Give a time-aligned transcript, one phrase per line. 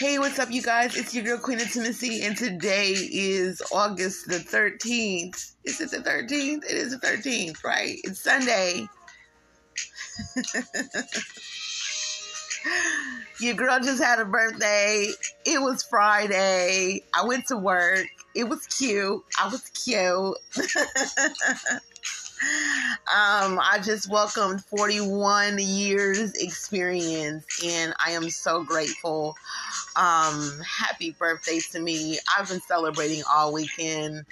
[0.00, 0.96] Hey, what's up, you guys?
[0.96, 5.56] It's your girl Queen Intimacy, and today is August the 13th.
[5.64, 6.64] Is it the 13th?
[6.64, 7.98] It is the 13th, right?
[8.02, 8.88] It's Sunday.
[13.40, 15.10] your girl just had a birthday.
[15.44, 17.04] It was Friday.
[17.12, 18.06] I went to work.
[18.34, 19.22] It was cute.
[19.38, 20.38] I was cute.
[22.42, 29.36] Um, I just welcomed 41 years experience and I am so grateful.
[29.96, 32.18] Um, happy birthday to me.
[32.36, 34.24] I've been celebrating all weekend.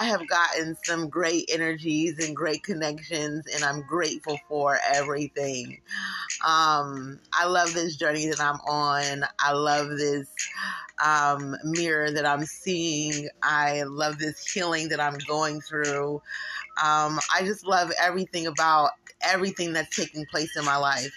[0.00, 5.80] I have gotten some great energies and great connections, and I'm grateful for everything.
[6.46, 9.24] Um, I love this journey that I'm on.
[9.40, 10.28] I love this
[11.04, 13.28] um, mirror that I'm seeing.
[13.42, 16.22] I love this healing that I'm going through.
[16.82, 18.90] Um, I just love everything about
[19.22, 21.12] everything that's taking place in my life.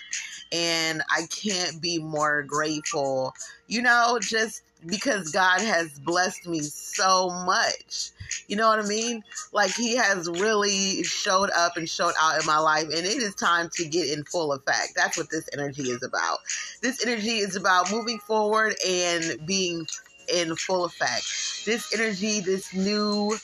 [0.52, 3.34] And I can't be more grateful,
[3.68, 8.12] you know, just because God has blessed me so much.
[8.48, 9.24] You know what I mean?
[9.52, 13.36] Like He has really showed up and showed out in my life, and it is
[13.36, 14.94] time to get in full effect.
[14.96, 16.40] That's what this energy is about.
[16.82, 19.86] This energy is about moving forward and being
[20.34, 21.66] in full effect.
[21.66, 23.38] This energy, this new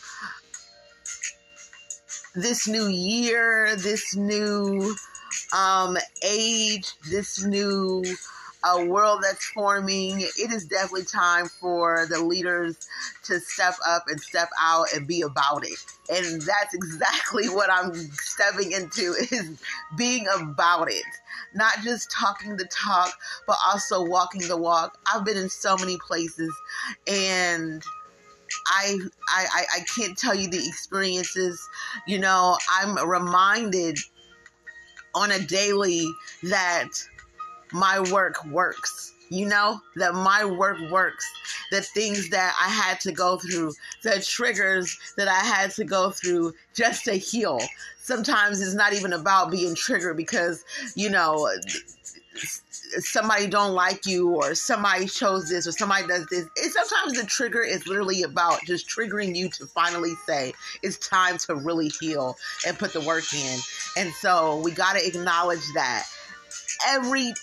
[2.35, 4.95] this new year, this new
[5.53, 8.03] um, age, this new
[8.65, 12.87] uh, world that's forming, it is definitely time for the leaders
[13.23, 15.77] to step up and step out and be about it.
[16.09, 19.57] And that's exactly what I'm stepping into is
[19.95, 21.05] being about it.
[21.53, 23.13] Not just talking the talk,
[23.47, 24.97] but also walking the walk.
[25.13, 26.53] I've been in so many places
[27.07, 27.83] and
[28.67, 28.97] I,
[29.29, 31.61] I I can't tell you the experiences.
[32.07, 33.97] You know, I'm reminded
[35.13, 36.07] on a daily
[36.43, 36.89] that
[37.71, 39.13] my work works.
[39.29, 41.25] You know, that my work works.
[41.71, 46.11] The things that I had to go through, the triggers that I had to go
[46.11, 47.59] through just to heal.
[48.03, 50.63] Sometimes it's not even about being triggered because,
[50.95, 51.49] you know,
[52.37, 56.47] somebody don't like you or somebody chose this or somebody does this.
[56.55, 60.53] It, sometimes the trigger is literally about just triggering you to finally say
[60.83, 62.35] it's time to really heal
[62.65, 63.59] and put the work in.
[63.97, 66.05] And so we got to acknowledge that
[66.87, 67.33] every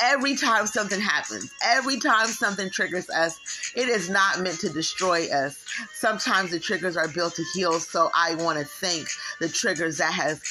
[0.00, 3.38] every time something happens, every time something triggers us,
[3.76, 5.64] it is not meant to destroy us.
[5.92, 7.78] Sometimes the triggers are built to heal.
[7.80, 9.08] So I want to thank
[9.40, 10.42] the triggers that has,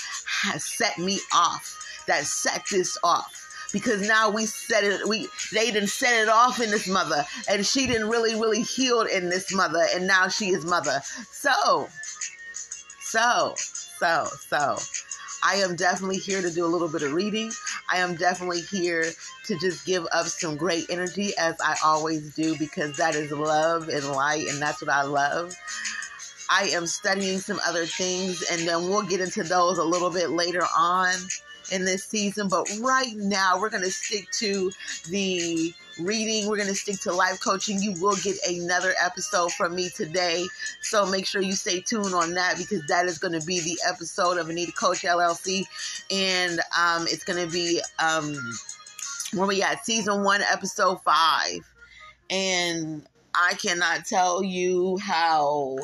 [0.43, 3.43] has set me off, that set this off
[3.73, 7.65] because now we set it we they didn't set it off in this mother and
[7.65, 11.89] she didn't really really healed in this mother and now she is mother so
[13.01, 14.77] so so so
[15.45, 17.51] I am definitely here to do a little bit of reading.
[17.91, 19.03] I am definitely here
[19.45, 23.89] to just give up some great energy as I always do because that is love
[23.89, 25.53] and light and that's what I love.
[26.49, 30.29] I am studying some other things and then we'll get into those a little bit
[30.29, 31.13] later on
[31.73, 32.47] in this season.
[32.47, 34.71] But right now, we're going to stick to
[35.09, 36.47] the reading.
[36.47, 37.81] We're going to stick to life coaching.
[37.81, 40.45] You will get another episode from me today.
[40.81, 43.77] So make sure you stay tuned on that because that is going to be the
[43.87, 45.65] episode of Anita Coach LLC.
[46.11, 48.37] And um, it's going to be um,
[49.33, 51.59] where we at season one, episode five.
[52.29, 53.05] And
[53.35, 55.77] I cannot tell you how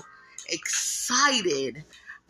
[0.47, 1.83] excited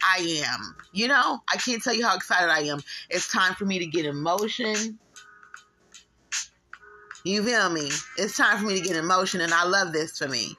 [0.04, 0.76] I am.
[0.92, 2.80] You know, I can't tell you how excited I am.
[3.10, 5.00] It's time for me to get in motion.
[7.24, 7.92] You feel me?
[8.18, 10.56] It's time for me to get in motion, and I love this for me.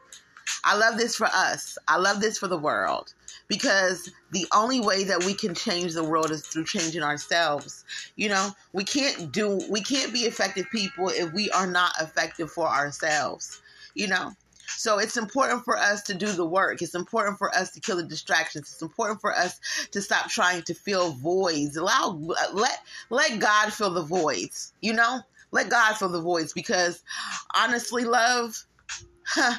[0.65, 1.79] I love this for us.
[1.89, 3.15] I love this for the world
[3.49, 7.85] because the only way that we can change the world is through changing ourselves.
[8.17, 12.51] You know, we can't do we can't be effective people if we are not effective
[12.51, 13.61] for ourselves.
[13.95, 14.33] You know,
[14.77, 16.83] so it's important for us to do the work.
[16.83, 18.71] It's important for us to kill the distractions.
[18.73, 19.61] It's important for us
[19.91, 21.77] to stop trying to fill voids.
[21.77, 22.19] Allow
[22.53, 22.79] let
[23.11, 24.73] let God fill the voids.
[24.81, 25.21] You know,
[25.51, 27.03] let God fill the voids because
[27.55, 28.65] honestly, love.
[29.27, 29.59] Huh,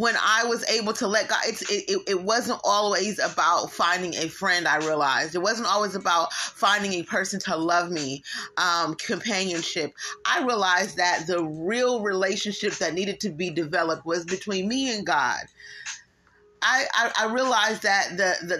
[0.00, 4.28] when I was able to let God, it, it, it wasn't always about finding a
[4.28, 5.34] friend, I realized.
[5.34, 8.24] It wasn't always about finding a person to love me,
[8.56, 9.92] um, companionship.
[10.24, 15.04] I realized that the real relationship that needed to be developed was between me and
[15.04, 15.40] God.
[16.62, 18.56] I, I, I realized that the, the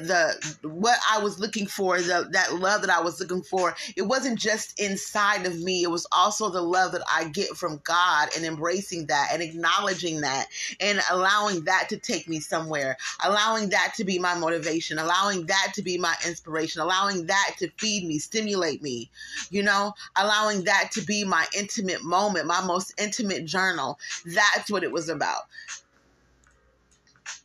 [0.62, 4.02] the what I was looking for, the that love that I was looking for, it
[4.02, 5.82] wasn't just inside of me.
[5.82, 10.22] It was also the love that I get from God and embracing that and acknowledging
[10.22, 10.46] that
[10.80, 15.72] and allowing that to take me somewhere, allowing that to be my motivation, allowing that
[15.74, 19.10] to be my inspiration, allowing that to feed me, stimulate me,
[19.50, 23.98] you know, allowing that to be my intimate moment, my most intimate journal.
[24.24, 25.42] That's what it was about.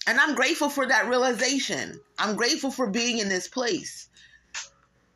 [0.07, 1.99] And I'm grateful for that realization.
[2.19, 4.09] I'm grateful for being in this place.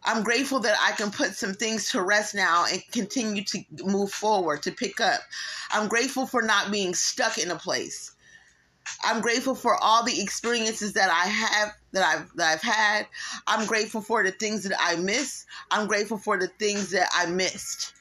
[0.03, 4.11] I'm grateful that I can put some things to rest now and continue to move
[4.11, 5.19] forward, to pick up.
[5.71, 8.11] I'm grateful for not being stuck in a place.
[9.03, 13.07] I'm grateful for all the experiences that I have that I've that I've had.
[13.47, 15.45] I'm grateful for the things that I miss.
[15.71, 17.93] I'm grateful for the things that I missed.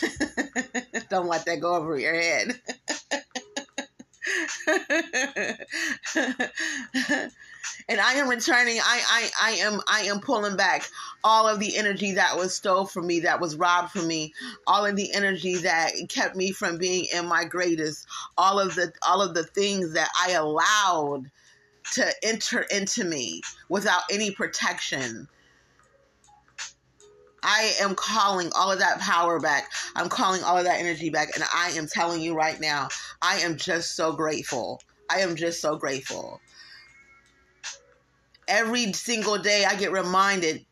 [1.10, 2.60] Don't let that go over your head.
[7.88, 8.78] and I am returning.
[8.78, 10.88] I, I, I am, I am pulling back
[11.24, 14.32] all of the energy that was stole from me, that was robbed from me,
[14.66, 18.06] all of the energy that kept me from being in my greatest,
[18.38, 21.30] all of the, all of the things that I allowed
[21.92, 25.28] to enter into me without any protection
[27.42, 29.70] I am calling all of that power back.
[29.96, 31.30] I'm calling all of that energy back.
[31.34, 32.88] And I am telling you right now,
[33.22, 34.80] I am just so grateful.
[35.10, 36.40] I am just so grateful.
[38.48, 40.64] Every single day, I get reminded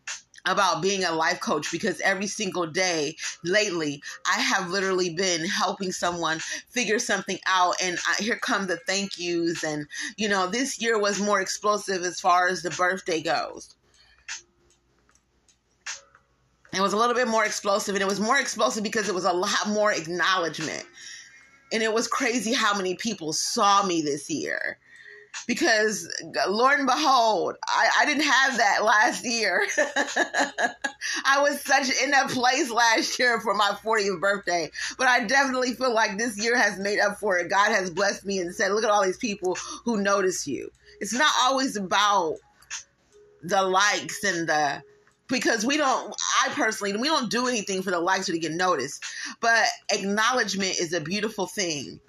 [0.47, 5.93] about being a life coach because every single day lately I have literally been helping
[5.93, 6.39] someone
[6.71, 9.87] figure something out and I, here come the thank yous and
[10.17, 13.75] you know this year was more explosive as far as the birthday goes
[16.73, 19.25] it was a little bit more explosive, and it was more explosive because it was
[19.25, 20.85] a lot more acknowledgement.
[21.73, 24.79] And it was crazy how many people saw me this year.
[25.47, 26.09] Because,
[26.49, 29.65] Lord and behold, I, I didn't have that last year.
[31.25, 34.71] I was such in that place last year for my 40th birthday.
[34.97, 37.51] But I definitely feel like this year has made up for it.
[37.51, 40.71] God has blessed me and said, look at all these people who notice you.
[41.01, 42.37] It's not always about
[43.43, 44.83] the likes and the
[45.29, 48.53] because we don't i personally we don't do anything for the likes or to get
[48.53, 49.05] noticed
[49.41, 52.01] but acknowledgement is a beautiful thing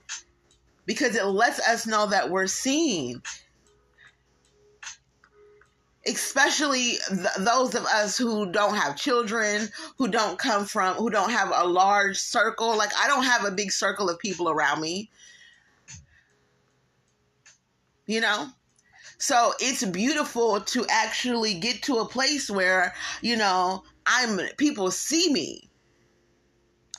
[0.89, 3.21] because it lets us know that we're seen.
[6.07, 11.29] Especially th- those of us who don't have children who don't come from who don't
[11.29, 12.75] have a large circle.
[12.75, 15.11] Like i don't have a big circle of people around me.
[18.07, 18.47] You know?
[19.19, 25.31] So it's beautiful to actually get to a place where, you know, I'm people see
[25.31, 25.69] me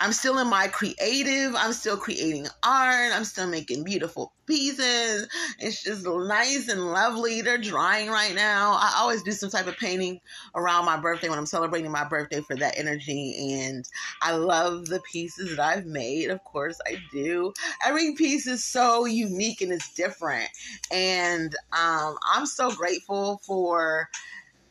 [0.00, 1.54] I'm still in my creative.
[1.54, 3.12] I'm still creating art.
[3.12, 5.28] I'm still making beautiful pieces.
[5.58, 7.42] It's just nice and lovely.
[7.42, 8.72] They're drying right now.
[8.72, 10.18] I always do some type of painting
[10.54, 13.60] around my birthday when I'm celebrating my birthday for that energy.
[13.60, 13.84] And
[14.22, 16.30] I love the pieces that I've made.
[16.30, 17.52] Of course, I do.
[17.84, 20.48] Every piece is so unique and it's different.
[20.90, 24.08] And um, I'm so grateful for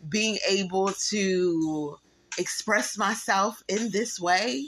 [0.10, 1.98] being able to
[2.40, 4.66] express myself in this way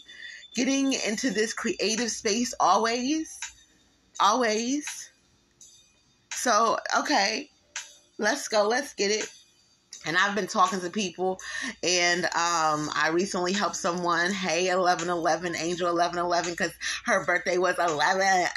[0.55, 3.39] getting into this creative space always.
[4.19, 4.85] Always.
[6.33, 7.49] So, okay,
[8.17, 8.67] let's go.
[8.67, 9.29] Let's get it.
[10.05, 11.39] And I've been talking to people,
[11.83, 14.31] and um, I recently helped someone.
[14.31, 16.71] Hey, eleven eleven, Angel eleven eleven, because
[17.05, 18.47] her birthday was eleven.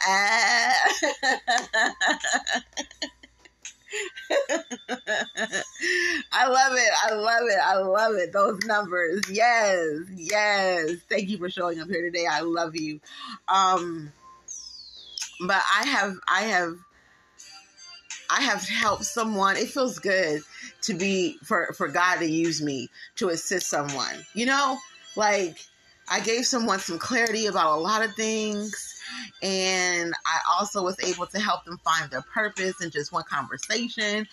[6.32, 6.92] I love it.
[7.04, 7.58] I love it.
[7.62, 8.32] I love it.
[8.32, 9.22] Those numbers.
[9.30, 10.00] Yes.
[10.14, 10.96] Yes.
[11.08, 12.26] Thank you for showing up here today.
[12.30, 13.00] I love you.
[13.48, 14.12] Um
[15.40, 16.76] but I have I have
[18.30, 19.56] I have helped someone.
[19.56, 20.42] It feels good
[20.82, 24.24] to be for for God to use me to assist someone.
[24.34, 24.78] You know,
[25.16, 25.58] like
[26.08, 29.00] I gave someone some clarity about a lot of things
[29.42, 34.26] and I also was able to help them find their purpose in just one conversation.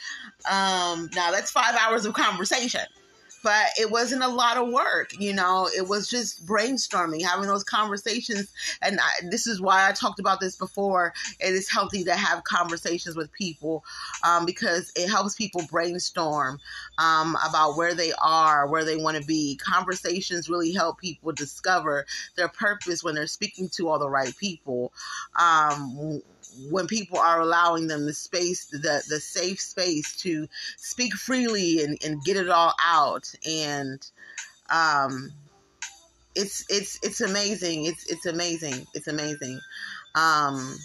[0.50, 2.82] Um, now that's five hours of conversation
[3.44, 5.70] but it wasn't a lot of work you know?
[5.76, 8.52] It was just brainstorming having those conversations.
[8.82, 11.14] And I, this is why i talked about this before.
[11.40, 13.84] It is healthy to have conversations with people
[14.24, 16.60] um, because it helps people brainstorm
[16.98, 19.58] um, about where they are where they want to be.
[19.58, 22.06] Conversations really help people discover
[22.36, 24.94] their purpose when they're speaking to all the right people.
[25.36, 26.22] Um,
[26.70, 31.98] when people are allowing them the space, the the safe space to speak freely and,
[32.04, 33.32] and get it all out.
[33.48, 34.06] And
[34.70, 35.32] um
[36.36, 37.86] it's it's it's amazing.
[37.86, 38.86] It's it's amazing.
[38.94, 39.60] It's amazing.
[40.16, 40.78] Um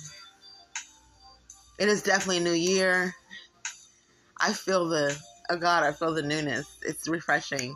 [1.78, 3.14] it is definitely a new year.
[4.40, 5.16] I feel the
[5.50, 6.66] oh God, I feel the newness.
[6.82, 7.74] It's refreshing.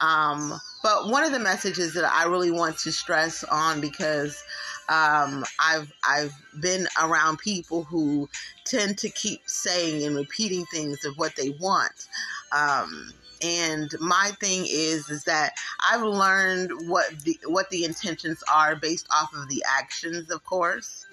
[0.00, 4.42] Um, but one of the messages that I really want to stress on because
[4.88, 8.28] um, I've I've been around people who
[8.64, 12.08] tend to keep saying and repeating things of what they want.
[12.52, 13.12] Um,
[13.42, 15.52] and my thing is is that
[15.90, 21.06] I've learned what the what the intentions are based off of the actions, of course.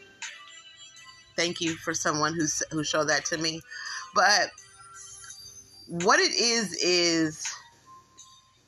[1.36, 3.62] Thank you for someone who who showed that to me.
[4.14, 4.52] But
[5.88, 7.46] what it is is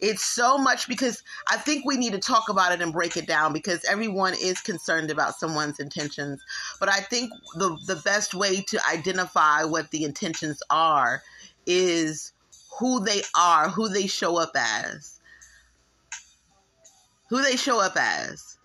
[0.03, 3.25] it's so much because I think we need to talk about it and break it
[3.25, 6.43] down because everyone is concerned about someone's intentions.
[6.77, 11.23] But I think the the best way to identify what the intentions are
[11.65, 12.33] is
[12.79, 15.21] who they are, who they show up as.
[17.29, 18.57] Who they show up as.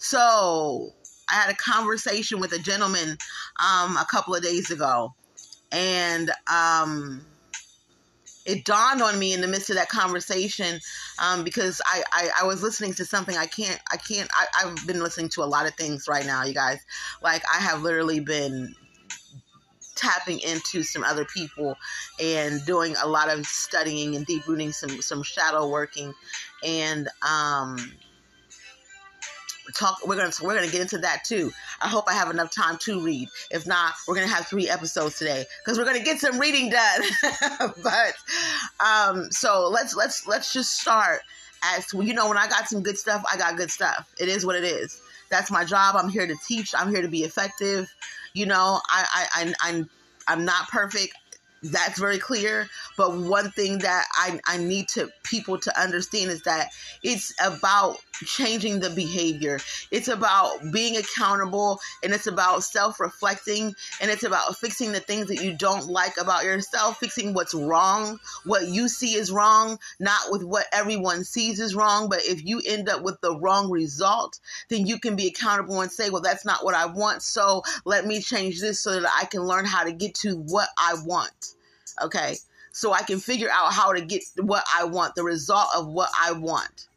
[0.00, 0.92] So,
[1.30, 3.16] I had a conversation with a gentleman
[3.56, 5.14] um, a couple of days ago,
[5.72, 7.24] and um,
[8.48, 10.80] it dawned on me in the midst of that conversation
[11.22, 14.86] um, because I, I, I was listening to something I can't I can't I, I've
[14.86, 16.80] been listening to a lot of things right now, you guys.
[17.22, 18.74] Like I have literally been
[19.96, 21.76] tapping into some other people
[22.20, 26.14] and doing a lot of studying and deep rooting some some shadow working
[26.64, 27.76] and um
[29.74, 31.52] talk we're gonna we're gonna get into that too.
[31.80, 33.28] I hope i have enough time to read.
[33.50, 37.02] If not we're gonna have three episodes today because we're gonna get some reading done.
[37.82, 38.14] But
[38.84, 41.20] um so let's let's let's just start
[41.62, 44.12] as you know when i got some good stuff i got good stuff.
[44.18, 45.00] It is what it is.
[45.30, 45.96] That's my job.
[45.96, 46.74] I'm here to teach.
[46.74, 47.92] I'm here to be effective.
[48.34, 49.90] You know i i, I i'm
[50.26, 51.14] i'm not perfect.
[51.62, 56.42] That's very clear but one thing that I, I need to people to understand is
[56.42, 56.72] that
[57.04, 59.60] it's about changing the behavior.
[59.92, 65.44] It's about being accountable and it's about self-reflecting and it's about fixing the things that
[65.44, 70.42] you don't like about yourself fixing what's wrong what you see is wrong not with
[70.42, 72.08] what everyone sees is wrong.
[72.08, 74.40] But if you end up with the wrong result
[74.70, 78.04] then you can be accountable and say well that's not what i want so let
[78.04, 81.54] me change this so that i can learn how to get to what i want.
[82.02, 82.36] Okay.
[82.72, 86.10] So I can figure out how to get what I want, the result of what
[86.20, 86.88] I want.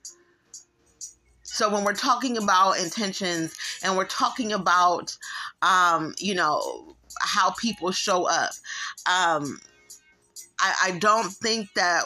[1.43, 5.17] So when we're talking about intentions and we're talking about,
[5.61, 8.51] um, you know, how people show up,
[9.05, 9.59] um,
[10.59, 12.05] I, I don't think that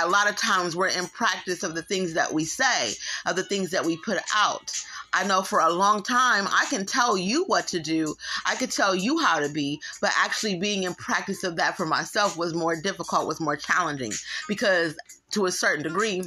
[0.00, 2.92] a lot of times we're in practice of the things that we say,
[3.26, 4.72] of the things that we put out.
[5.12, 8.14] I know for a long time, I can tell you what to do.
[8.46, 11.86] I could tell you how to be, but actually being in practice of that for
[11.86, 14.12] myself was more difficult, was more challenging
[14.46, 14.96] because
[15.32, 16.22] to a certain degree,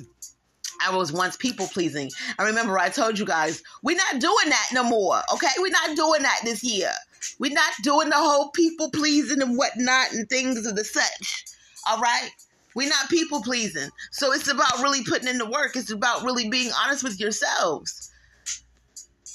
[0.86, 2.10] I was once people pleasing.
[2.38, 5.22] I remember I told you guys, we're not doing that no more.
[5.33, 5.48] Okay.
[5.60, 6.91] We're not doing that this year.
[7.39, 11.45] We're not doing the whole people pleasing and whatnot and things of the such.
[11.89, 12.29] All right.
[12.75, 13.89] We're not people pleasing.
[14.12, 15.75] So it's about really putting in the work.
[15.75, 18.12] It's about really being honest with yourselves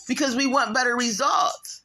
[0.06, 1.82] because we want better results.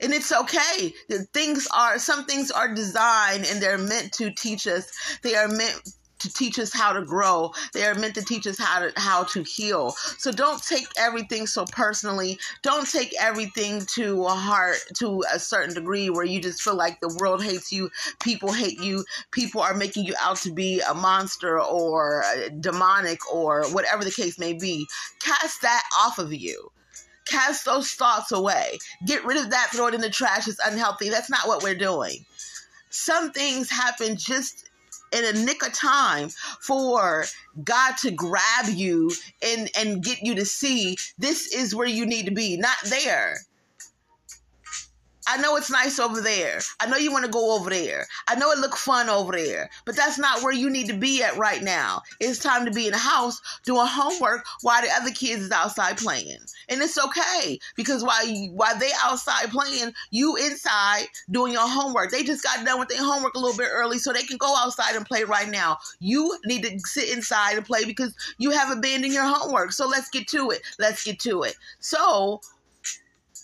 [0.00, 0.92] And it's okay.
[1.08, 4.90] The things are some things are designed and they're meant to teach us.
[5.22, 5.80] They are meant
[6.26, 7.52] to teach us how to grow.
[7.72, 9.90] They are meant to teach us how to how to heal.
[10.18, 12.38] So don't take everything so personally.
[12.62, 17.00] Don't take everything to a heart to a certain degree where you just feel like
[17.00, 17.90] the world hates you,
[18.20, 22.24] people hate you, people are making you out to be a monster or
[22.60, 24.86] demonic or whatever the case may be.
[25.20, 26.70] Cast that off of you.
[27.24, 28.78] Cast those thoughts away.
[29.04, 30.46] Get rid of that, throw it in the trash.
[30.46, 31.08] It's unhealthy.
[31.08, 32.24] That's not what we're doing.
[32.90, 34.65] Some things happen just
[35.12, 37.24] in a nick of time for
[37.62, 42.26] God to grab you and and get you to see this is where you need
[42.26, 43.45] to be, not there.
[45.28, 46.60] I know it's nice over there.
[46.78, 48.06] I know you want to go over there.
[48.28, 51.22] I know it look fun over there, but that's not where you need to be
[51.22, 52.02] at right now.
[52.20, 55.98] It's time to be in the house doing homework while the other kids is outside
[55.98, 56.38] playing.
[56.68, 62.10] And it's okay because while you, while they outside playing, you inside doing your homework.
[62.10, 64.54] They just got done with their homework a little bit early so they can go
[64.56, 65.78] outside and play right now.
[65.98, 69.72] You need to sit inside and play because you have abandoned your homework.
[69.72, 70.62] So let's get to it.
[70.78, 71.56] Let's get to it.
[71.80, 72.40] So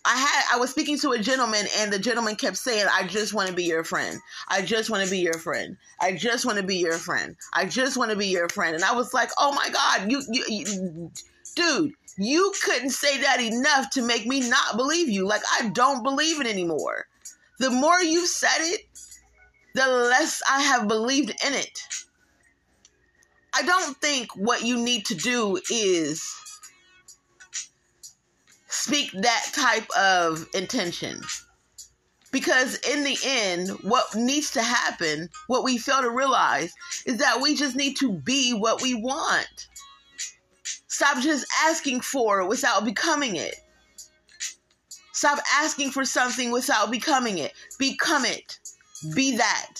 [0.05, 3.35] I had I was speaking to a gentleman and the gentleman kept saying, I just
[3.35, 4.21] want to be your friend.
[4.49, 5.77] I just want to be your friend.
[6.01, 7.37] I just want to be your friend.
[7.55, 8.75] I just want to be your friend.
[8.75, 11.11] And I was like, oh my God, you, you, you
[11.55, 15.27] dude, you couldn't say that enough to make me not believe you.
[15.27, 17.07] Like I don't believe it anymore.
[17.59, 18.81] The more you said it,
[19.75, 21.79] the less I have believed in it.
[23.55, 26.42] I don't think what you need to do is
[28.83, 31.21] speak that type of intention.
[32.33, 36.73] Because in the end, what needs to happen, what we fail to realize,
[37.07, 39.69] is that we just need to be what we want.
[40.89, 43.55] Stop just asking for it without becoming it.
[45.13, 47.53] Stop asking for something without becoming it.
[47.79, 48.59] Become it.
[49.15, 49.77] Be that.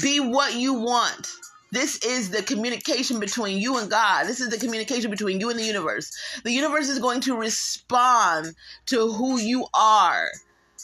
[0.00, 1.28] Be what you want.
[1.72, 4.26] This is the communication between you and God.
[4.26, 6.10] This is the communication between you and the universe.
[6.42, 8.54] The universe is going to respond
[8.86, 10.28] to who you are.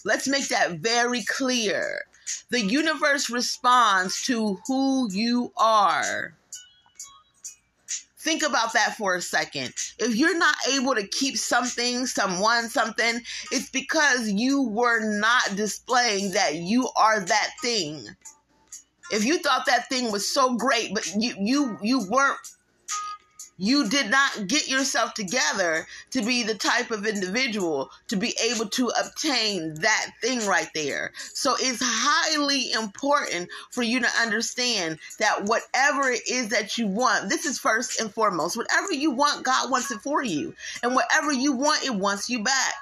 [0.04, 2.04] Let's make that very clear.
[2.50, 6.34] The universe responds to who you are.
[8.18, 9.72] Think about that for a second.
[9.98, 13.20] If you're not able to keep something, someone, something,
[13.52, 18.04] it's because you were not displaying that you are that thing.
[19.10, 22.38] If you thought that thing was so great, but you you you weren't
[23.58, 28.68] you did not get yourself together to be the type of individual to be able
[28.68, 31.12] to obtain that thing right there.
[31.32, 37.30] So it's highly important for you to understand that whatever it is that you want,
[37.30, 38.56] this is first and foremost.
[38.56, 40.54] Whatever you want, God wants it for you.
[40.82, 42.74] And whatever you want, it wants you back.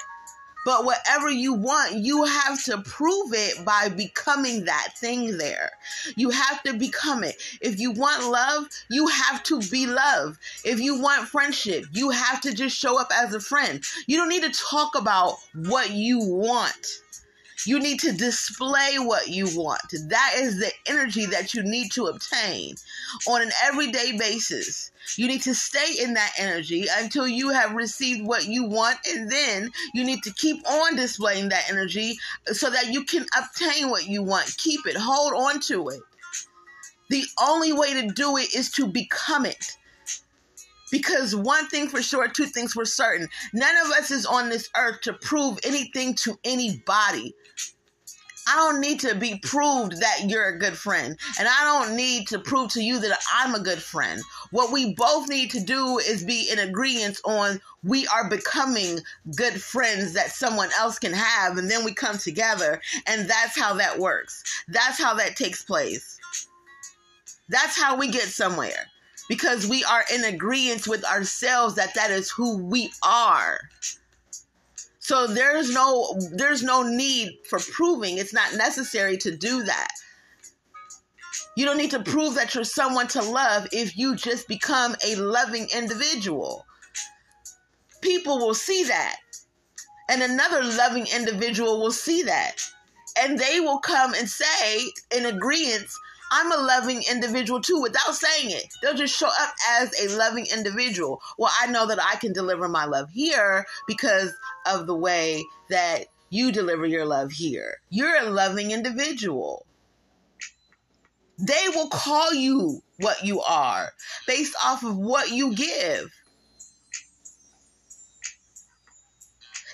[0.64, 5.72] But whatever you want, you have to prove it by becoming that thing there.
[6.16, 7.36] You have to become it.
[7.60, 10.38] If you want love, you have to be love.
[10.64, 13.82] If you want friendship, you have to just show up as a friend.
[14.06, 17.00] You don't need to talk about what you want.
[17.66, 19.82] You need to display what you want.
[20.08, 22.74] That is the energy that you need to obtain
[23.26, 24.90] on an everyday basis.
[25.16, 29.30] You need to stay in that energy until you have received what you want, and
[29.30, 34.06] then you need to keep on displaying that energy so that you can obtain what
[34.06, 34.56] you want.
[34.58, 36.00] Keep it, hold on to it.
[37.10, 39.72] The only way to do it is to become it.
[40.90, 43.28] Because one thing for sure, two things for certain.
[43.52, 47.34] None of us is on this earth to prove anything to anybody.
[48.46, 51.16] I don't need to be proved that you're a good friend.
[51.38, 54.20] And I don't need to prove to you that I'm a good friend.
[54.50, 59.00] What we both need to do is be in agreement on we are becoming
[59.36, 61.56] good friends that someone else can have.
[61.58, 62.80] And then we come together.
[63.06, 64.44] And that's how that works.
[64.68, 66.18] That's how that takes place.
[67.48, 68.86] That's how we get somewhere
[69.28, 73.60] because we are in agreement with ourselves that that is who we are.
[75.04, 78.16] So there's no there's no need for proving.
[78.16, 79.88] It's not necessary to do that.
[81.58, 85.14] You don't need to prove that you're someone to love if you just become a
[85.16, 86.64] loving individual.
[88.00, 89.16] People will see that.
[90.08, 92.56] And another loving individual will see that.
[93.20, 95.86] And they will come and say in agreement
[96.36, 98.66] I'm a loving individual too without saying it.
[98.82, 101.22] They'll just show up as a loving individual.
[101.38, 104.34] Well, I know that I can deliver my love here because
[104.66, 107.76] of the way that you deliver your love here.
[107.88, 109.64] You're a loving individual.
[111.38, 113.92] They will call you what you are
[114.26, 116.10] based off of what you give.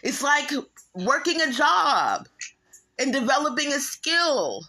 [0.03, 0.51] It's like
[0.94, 2.29] working a job
[2.99, 4.61] and developing a skill.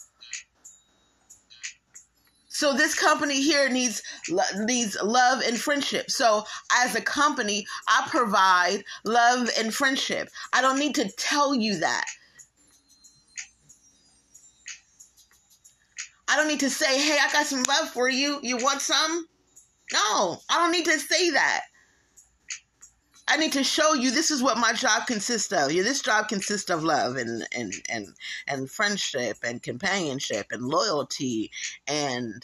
[2.62, 4.04] So this company here needs
[4.56, 6.12] needs love and friendship.
[6.12, 6.45] So
[6.76, 10.30] as a company, I provide love and friendship.
[10.54, 12.06] I don't need to tell you that.
[16.28, 18.39] I don't need to say, "Hey, I got some love for you.
[18.43, 19.28] You want some?"
[19.91, 21.63] No, I don't need to say that.
[23.27, 25.71] I need to show you this is what my job consists of.
[25.71, 28.07] Yeah, this job consists of love and and and
[28.47, 31.51] and friendship and companionship and loyalty
[31.88, 32.43] and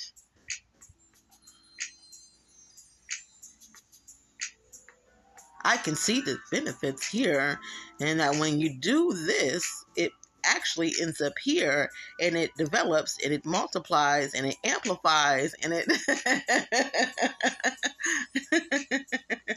[5.67, 7.59] I can see the benefits here
[7.99, 10.13] and that when you do this, it
[10.45, 11.89] actually ends up here
[12.21, 15.85] and it develops and it multiplies and it amplifies and it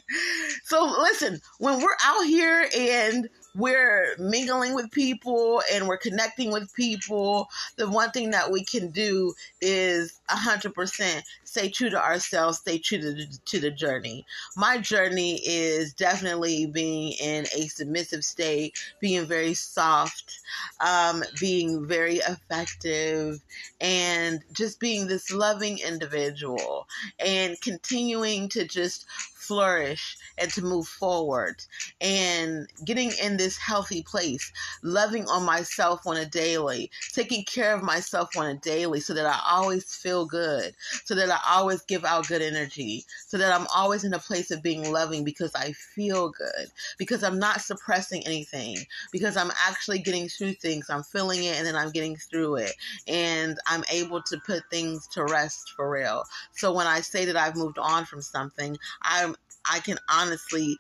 [0.80, 6.72] so listen when we're out here and we're mingling with people and we're connecting with
[6.74, 12.78] people, the one thing that we can do is 100% stay true to ourselves, stay
[12.78, 14.24] true to the, to the journey.
[14.56, 20.38] My journey is definitely being in a submissive state, being very soft,
[20.80, 23.40] um, being very effective,
[23.80, 26.86] and just being this loving individual
[27.18, 29.06] and continuing to just
[29.50, 31.56] flourish and to move forward
[32.00, 37.82] and getting in this healthy place, loving on myself on a daily, taking care of
[37.82, 41.82] myself on a daily so that I always feel feel good, so that I always
[41.82, 45.54] give out good energy, so that I'm always in a place of being loving because
[45.54, 48.76] I feel good, because I'm not suppressing anything,
[49.12, 50.90] because I'm actually getting through things.
[50.90, 52.72] I'm feeling it and then I'm getting through it.
[53.08, 56.24] And I'm able to put things to rest for real.
[56.52, 59.36] So when I say that I've moved on from something, I'm
[59.70, 60.78] I can honestly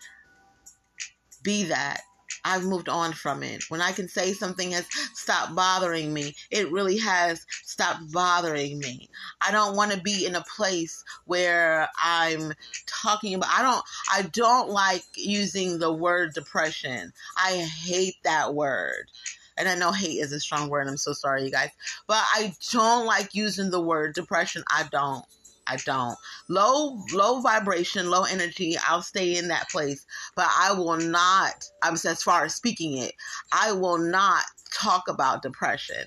[1.42, 2.00] be that
[2.44, 3.64] I've moved on from it.
[3.68, 9.08] When I can say something has stopped bothering me, it really has stopped bothering me.
[9.40, 12.52] I don't want to be in a place where I'm
[12.86, 17.12] talking about I don't I don't like using the word depression.
[17.36, 19.10] I hate that word.
[19.56, 20.88] And I know hate is a strong word.
[20.88, 21.70] I'm so sorry, you guys.
[22.06, 24.64] But I don't like using the word depression.
[24.70, 25.24] I don't.
[25.66, 26.16] I don't.
[26.48, 30.04] Low low vibration, low energy, I'll stay in that place.
[30.34, 33.14] But I will not, I'm as far as speaking it,
[33.52, 36.06] I will not talk about depression.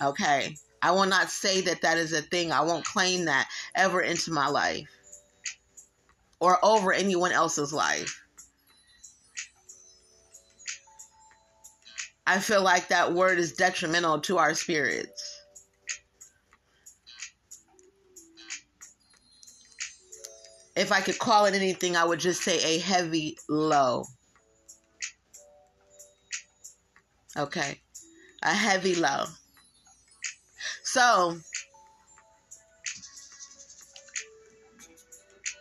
[0.00, 0.56] Okay?
[0.82, 2.50] I will not say that that is a thing.
[2.50, 4.88] I won't claim that ever into my life
[6.40, 8.20] or over anyone else's life.
[12.26, 15.31] I feel like that word is detrimental to our spirits.
[20.74, 24.06] If I could call it anything, I would just say a heavy low.
[27.36, 27.80] Okay.
[28.42, 29.24] A heavy low.
[30.82, 31.36] So,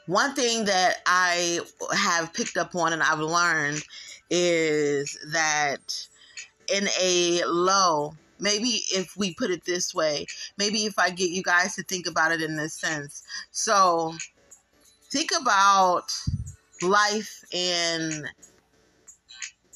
[0.07, 1.59] one thing that I
[1.93, 3.83] have picked up on and I've learned
[4.29, 6.07] is that
[6.73, 10.25] in a low, maybe if we put it this way,
[10.57, 13.23] maybe if I get you guys to think about it in this sense.
[13.51, 14.15] So,
[15.11, 16.11] think about
[16.81, 18.29] life and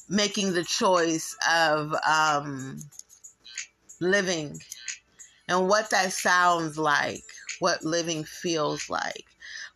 [0.08, 2.78] making the choice of um,
[4.00, 4.60] living
[5.48, 7.24] and what that sounds like,
[7.60, 9.24] what living feels like.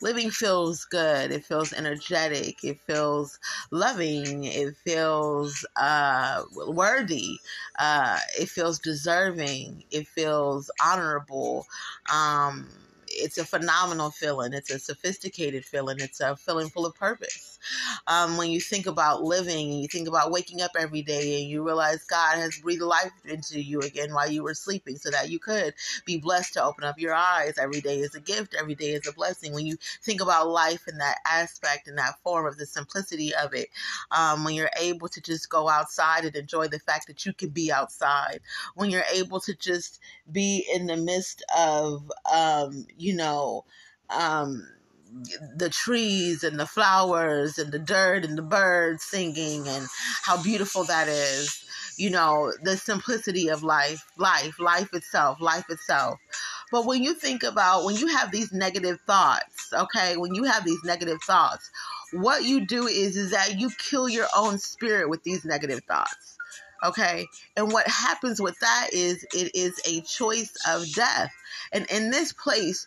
[0.02, 1.30] Living feels good.
[1.30, 2.64] It feels energetic.
[2.64, 3.38] It feels
[3.70, 4.44] loving.
[4.44, 7.38] It feels uh, worthy.
[7.78, 9.84] Uh, it feels deserving.
[9.90, 11.66] It feels honorable.
[12.12, 12.68] Um,
[13.10, 14.52] it's a phenomenal feeling.
[14.52, 15.98] It's a sophisticated feeling.
[16.00, 17.58] It's a feeling full of purpose.
[18.06, 21.50] Um, when you think about living and you think about waking up every day and
[21.50, 25.28] you realize God has breathed life into you again while you were sleeping so that
[25.28, 25.74] you could
[26.06, 27.58] be blessed to open up your eyes.
[27.58, 28.54] Every day is a gift.
[28.58, 29.52] Every day is a blessing.
[29.52, 33.54] When you think about life in that aspect and that form of the simplicity of
[33.54, 33.68] it,
[34.10, 37.50] um, when you're able to just go outside and enjoy the fact that you can
[37.50, 38.40] be outside,
[38.74, 40.00] when you're able to just
[40.32, 43.64] be in the midst of, um, you know,
[44.08, 44.66] um,
[45.56, 49.86] the trees and the flowers and the dirt and the birds singing and
[50.22, 51.64] how beautiful that is.
[51.96, 56.18] You know, the simplicity of life, life, life itself, life itself.
[56.72, 60.64] But when you think about when you have these negative thoughts, okay, when you have
[60.64, 61.68] these negative thoughts,
[62.12, 66.29] what you do is is that you kill your own spirit with these negative thoughts.
[66.84, 67.26] Okay?
[67.56, 71.32] And what happens with that is it is a choice of death.
[71.72, 72.86] And in this place,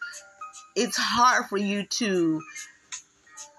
[0.76, 2.42] it's hard for you to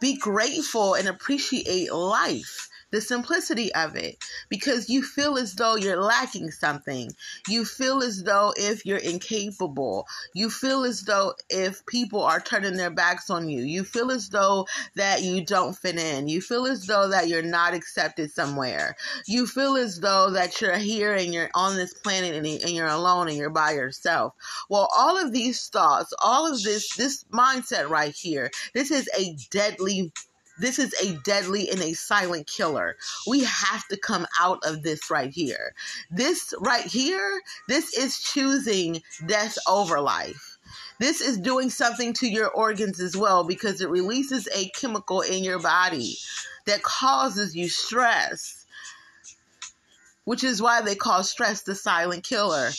[0.00, 4.16] be grateful and appreciate life the simplicity of it
[4.48, 7.10] because you feel as though you're lacking something.
[7.48, 10.06] You feel as though if you're incapable.
[10.32, 13.64] You feel as though if people are turning their backs on you.
[13.64, 16.28] You feel as though that you don't fit in.
[16.28, 18.94] You feel as though that you're not accepted somewhere.
[19.26, 22.86] You feel as though that you're here and you're on this planet and, and you're
[22.86, 24.34] alone and you're by yourself.
[24.70, 29.36] Well, all of these thoughts, all of this this mindset right here, this is a
[29.50, 30.12] deadly
[30.58, 32.96] this is a deadly and a silent killer.
[33.26, 35.74] We have to come out of this right here.
[36.10, 40.58] This right here, this is choosing death over life.
[41.00, 45.42] This is doing something to your organs as well because it releases a chemical in
[45.42, 46.16] your body
[46.66, 48.64] that causes you stress,
[50.24, 52.70] which is why they call stress the silent killer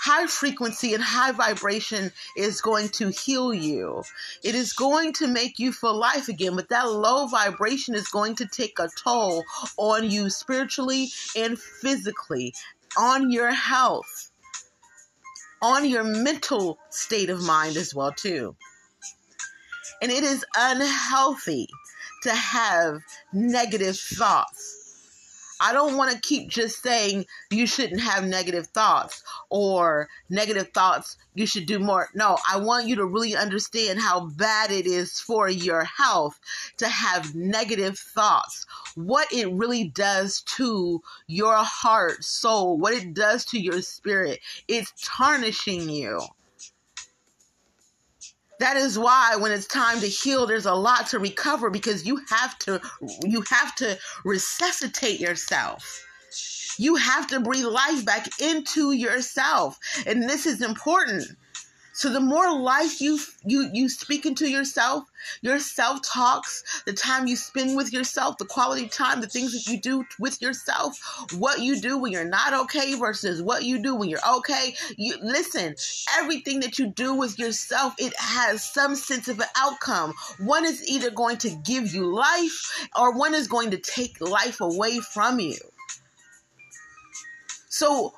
[0.00, 4.02] high frequency and high vibration is going to heal you.
[4.42, 8.36] It is going to make you feel life again, but that low vibration is going
[8.36, 9.44] to take a toll
[9.76, 12.54] on you spiritually and physically,
[12.96, 14.30] on your health,
[15.60, 18.56] on your mental state of mind as well too.
[20.00, 21.68] And it is unhealthy
[22.22, 23.00] to have
[23.34, 24.79] negative thoughts
[25.60, 29.22] I don't want to keep just saying you shouldn't have negative thoughts.
[29.50, 32.08] or negative thoughts, you should do more.
[32.14, 36.38] No, I want you to really understand how bad it is for your health
[36.78, 43.44] to have negative thoughts, what it really does to your heart, soul, what it does
[43.46, 44.40] to your spirit.
[44.68, 46.20] It's tarnishing you.
[48.60, 52.20] That is why when it's time to heal, there's a lot to recover because you
[52.28, 52.80] have to
[53.24, 56.06] you have to resuscitate yourself.
[56.78, 59.78] You have to breathe life back into yourself.
[60.06, 61.24] And this is important
[62.00, 65.04] so the more life you you you speak into yourself,
[65.42, 69.70] your self talks, the time you spend with yourself, the quality time, the things that
[69.70, 70.98] you do with yourself,
[71.36, 74.74] what you do when you're not okay versus what you do when you're okay.
[74.96, 75.74] You listen,
[76.16, 80.14] everything that you do with yourself, it has some sense of an outcome.
[80.38, 84.62] One is either going to give you life or one is going to take life
[84.62, 85.58] away from you.
[87.68, 88.14] So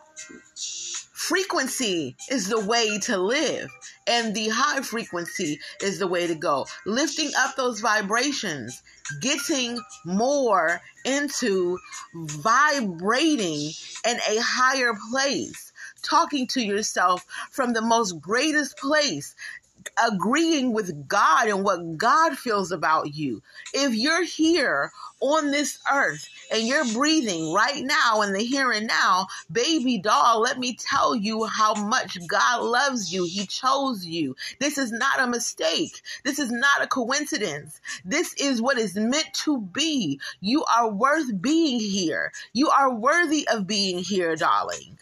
[1.29, 3.71] frequency is the way to live
[4.09, 6.67] and the high frequency is the way to go.
[6.85, 8.83] Lifting up those vibrations
[9.21, 11.79] getting more into
[12.15, 13.71] vibrating
[14.05, 15.73] in a higher place.
[16.03, 19.37] Talking to yourself from the most greatest place
[20.05, 23.43] agreeing with God and what God feels about you.
[23.75, 24.91] If you're here
[25.21, 30.41] on this earth and you're breathing right now in the here and now, baby doll,
[30.41, 33.25] let me tell you how much God loves you.
[33.25, 34.37] He chose you.
[34.59, 36.03] This is not a mistake.
[36.25, 37.81] This is not a coincidence.
[38.05, 40.21] This is what is meant to be.
[40.41, 42.33] You are worth being here.
[42.53, 44.99] You are worthy of being here, darling.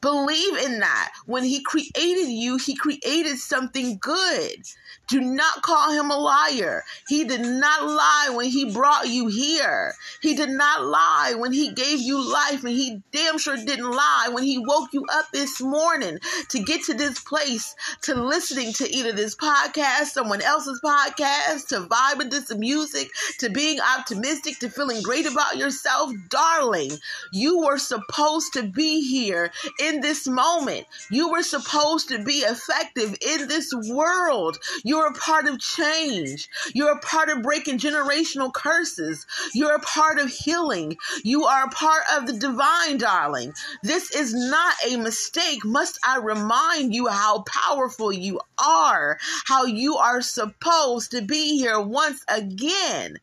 [0.00, 1.12] Believe in that.
[1.26, 4.64] When he created you, he created something good.
[5.10, 6.84] Do not call him a liar.
[7.08, 9.94] He did not lie when he brought you here.
[10.22, 14.28] He did not lie when he gave you life, and he damn sure didn't lie
[14.30, 16.20] when he woke you up this morning
[16.50, 21.80] to get to this place, to listening to either this podcast, someone else's podcast, to
[21.80, 26.12] vibing to some music, to being optimistic, to feeling great about yourself.
[26.28, 26.92] Darling,
[27.32, 30.86] you were supposed to be here in this moment.
[31.10, 34.58] You were supposed to be effective in this world.
[34.84, 36.46] You you're a part of change.
[36.74, 39.24] You're a part of breaking generational curses.
[39.54, 40.98] You're a part of healing.
[41.24, 43.54] You are a part of the divine, darling.
[43.82, 45.64] This is not a mistake.
[45.64, 51.80] Must I remind you how powerful you are, how you are supposed to be here
[51.80, 53.16] once again.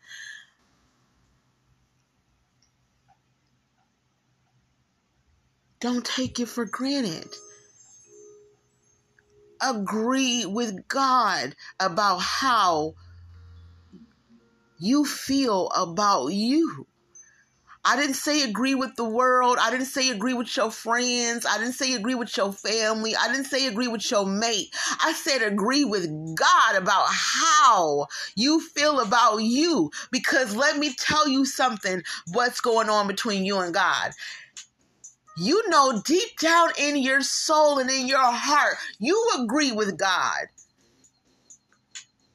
[5.79, 7.27] Don't take it for granted
[9.61, 12.93] agree with God about how
[14.77, 16.87] you feel about you.
[17.89, 19.57] I didn't say agree with the world.
[19.61, 21.45] I didn't say agree with your friends.
[21.45, 23.15] I didn't say agree with your family.
[23.15, 24.75] I didn't say agree with your mate.
[25.01, 29.89] I said agree with God about how you feel about you.
[30.11, 34.11] Because let me tell you something what's going on between you and God
[35.37, 40.47] you know deep down in your soul and in your heart, you agree with God.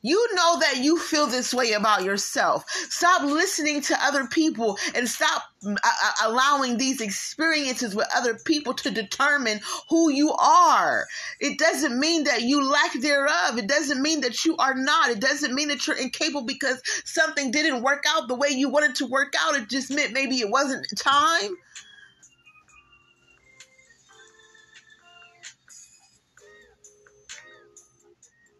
[0.05, 2.69] You know that you feel this way about yourself.
[2.69, 5.77] Stop listening to other people and stop uh,
[6.25, 11.07] allowing these experiences with other people to determine who you are.
[11.39, 13.59] It doesn't mean that you lack thereof.
[13.59, 15.11] It doesn't mean that you are not.
[15.11, 18.97] It doesn't mean that you're incapable because something didn't work out the way you wanted
[18.97, 19.55] to work out.
[19.55, 21.57] It just meant maybe it wasn't time.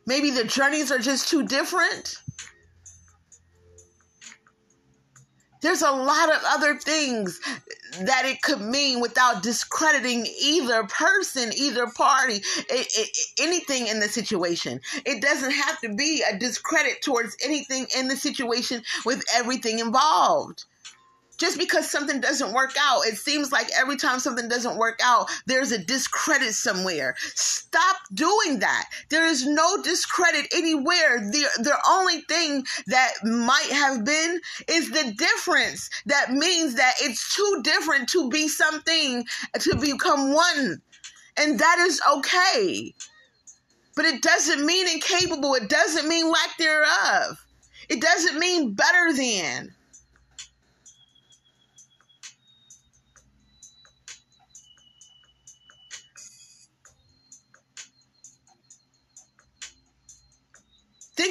[0.07, 2.17] Maybe the journeys are just too different.
[5.61, 7.39] There's a lot of other things
[8.01, 14.09] that it could mean without discrediting either person, either party, it, it, anything in the
[14.09, 14.81] situation.
[15.07, 20.65] It doesn't have to be a discredit towards anything in the situation with everything involved
[21.43, 25.29] just because something doesn't work out, it seems like every time something doesn't work out,
[25.47, 27.17] there's a discredit somewhere.
[27.19, 28.85] Stop doing that.
[29.09, 31.19] There is no discredit anywhere.
[31.19, 35.91] The, the only thing that might have been is the difference.
[36.07, 39.25] That means that it's too different to be something,
[39.59, 40.81] to become one.
[41.37, 42.95] And that is okay.
[43.97, 45.55] But it doesn't mean incapable.
[45.55, 47.45] It doesn't mean lack thereof.
[47.89, 49.75] It doesn't mean better than.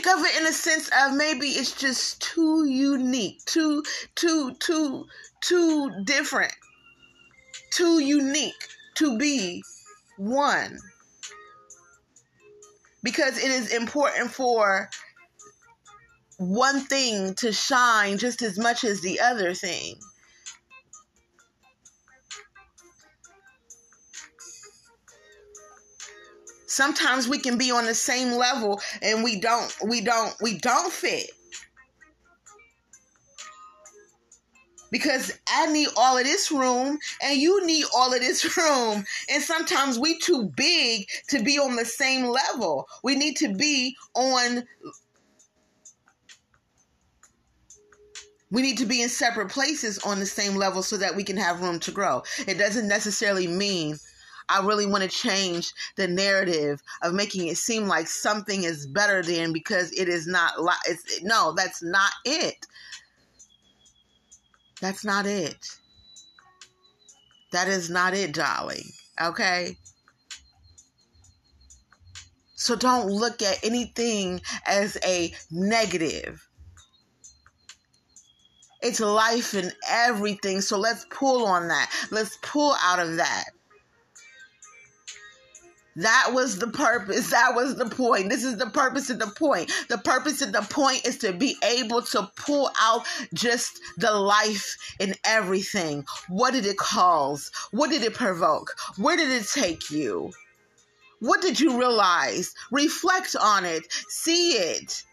[0.02, 3.84] Think of it in a sense of maybe it's just too unique, too,
[4.16, 5.06] too, too,
[5.42, 6.54] too different.
[7.72, 9.64] too unique to be
[10.18, 10.78] one.
[13.04, 14.90] Because it is important for
[16.38, 19.96] one thing to shine just as much as the other thing.
[26.72, 30.92] Sometimes we can be on the same level and we don't we don't we don't
[30.92, 31.30] fit.
[34.92, 39.06] because I need all of this room and you need all of this room.
[39.30, 42.88] And sometimes we too big to be on the same level.
[43.04, 44.64] We need to be on
[48.52, 51.38] We need to be in separate places on the same level so that we can
[51.38, 52.22] have room to grow.
[52.48, 53.98] It doesn't necessarily mean
[54.52, 59.24] I really want to change the narrative of making it seem like something is better
[59.24, 60.62] than because it is not.
[60.62, 62.66] Li- it's, no, that's not it.
[64.82, 65.78] That's not it.
[67.52, 68.84] That is not it, darling.
[69.22, 69.78] Okay?
[72.56, 76.48] So don't look at anything as a negative.
[78.82, 80.62] It's life and everything.
[80.62, 81.92] So let's pull on that.
[82.10, 83.46] Let's pull out of that.
[85.98, 87.32] That was the purpose.
[87.32, 88.30] That was the point.
[88.30, 89.72] This is the purpose of the point.
[89.90, 94.78] The purpose of the point is to be able to pull out just the life
[95.00, 96.06] in everything.
[96.30, 97.52] What did it cause?
[97.72, 98.74] What did it provoke?
[98.98, 100.32] Where did it take you?
[101.20, 102.54] What did you realize?
[102.72, 103.92] Reflect on it.
[104.10, 105.04] See it.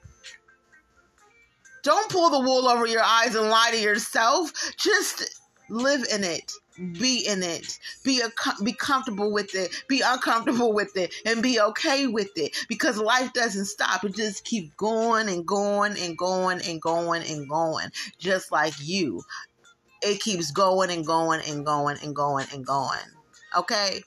[1.83, 4.53] Don't pull the wool over your eyes and lie to yourself.
[4.79, 5.38] Just
[5.71, 6.53] live in it
[6.99, 11.61] be in it be a, be comfortable with it be uncomfortable with it and be
[11.61, 14.05] okay with it because life doesn't stop.
[14.05, 19.23] It just keeps going and going and going and going and going just like you.
[20.03, 22.99] It keeps going and going and going and going and going.
[23.57, 24.01] Okay?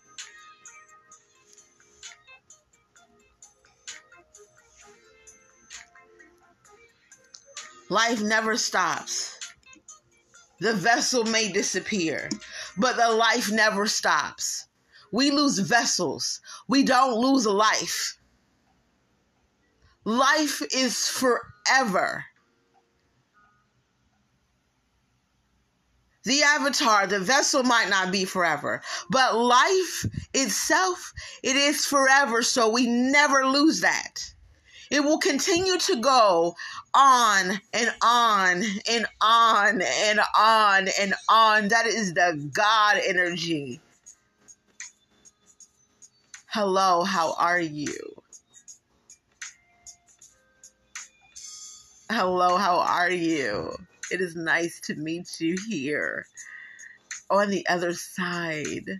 [7.89, 9.40] Life never stops
[10.62, 12.30] the vessel may disappear,
[12.78, 14.67] but the life never stops.
[15.12, 18.17] We lose vessels, we don't lose life.
[20.04, 22.26] Life is forever.
[26.24, 32.43] The avatar, the vessel might not be forever, but life itself, it is forever.
[32.43, 34.32] So we never lose that.
[34.91, 36.54] It will continue to go
[36.93, 41.69] on and on and on and on and on.
[41.69, 43.80] That is the God energy.
[46.47, 48.21] Hello, how are you?
[52.12, 53.73] Hello, how are you?
[54.12, 56.25] It is nice to meet you here
[57.30, 58.99] on the other side.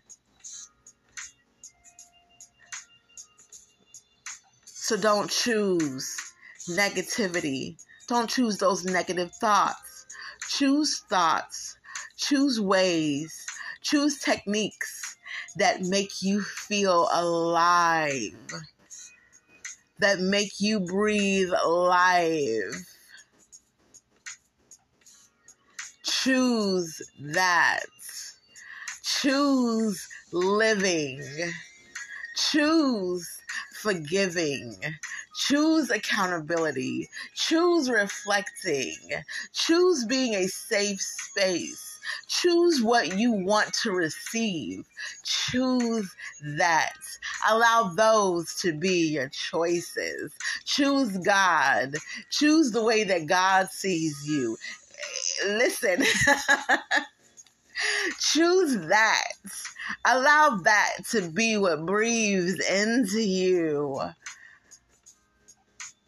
[4.84, 6.17] So don't choose
[6.67, 7.76] negativity.
[8.08, 10.08] Don't choose those negative thoughts.
[10.50, 11.78] Choose thoughts.
[12.17, 13.46] Choose ways.
[13.84, 15.17] Choose techniques
[15.58, 18.34] that make you feel alive.
[20.00, 22.98] That make you breathe life.
[26.02, 27.84] Choose that.
[29.04, 31.24] Choose living.
[32.36, 33.40] Choose
[33.82, 34.76] forgiving.
[35.36, 37.10] Choose accountability.
[37.36, 38.96] Choose reflecting.
[39.54, 42.00] Choose being a safe space.
[42.28, 44.86] Choose what you want to receive.
[45.24, 46.13] Choose
[46.58, 46.94] that.
[47.50, 50.34] Allow those to be your choices.
[50.65, 51.96] Choose God.
[52.30, 54.58] Choose the way that God sees you.
[55.46, 56.04] Listen.
[58.20, 59.32] Choose that.
[60.06, 64.00] Allow that to be what breathes into you.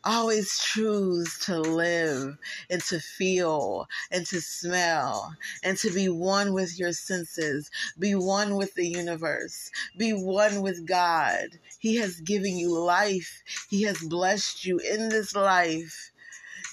[0.05, 2.37] Always choose to live
[2.69, 5.33] and to feel and to smell
[5.63, 7.71] and to be one with your senses.
[7.97, 9.71] Be one with the universe.
[9.97, 11.57] Be one with God.
[11.79, 13.43] He has given you life.
[13.69, 16.11] He has blessed you in this life.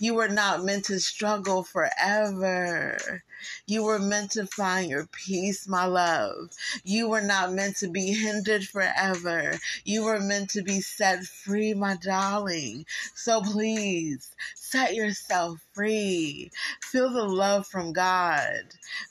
[0.00, 3.22] You were not meant to struggle forever.
[3.66, 6.50] You were meant to find your peace, my love.
[6.84, 9.58] You were not meant to be hindered forever.
[9.84, 12.86] You were meant to be set free, my darling.
[13.14, 16.50] So please set yourself free.
[16.82, 18.64] Feel the love from God.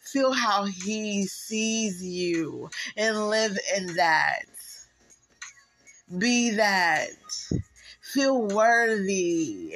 [0.03, 4.43] Feel how He sees you and live in that.
[6.17, 7.11] Be that.
[8.01, 9.75] Feel worthy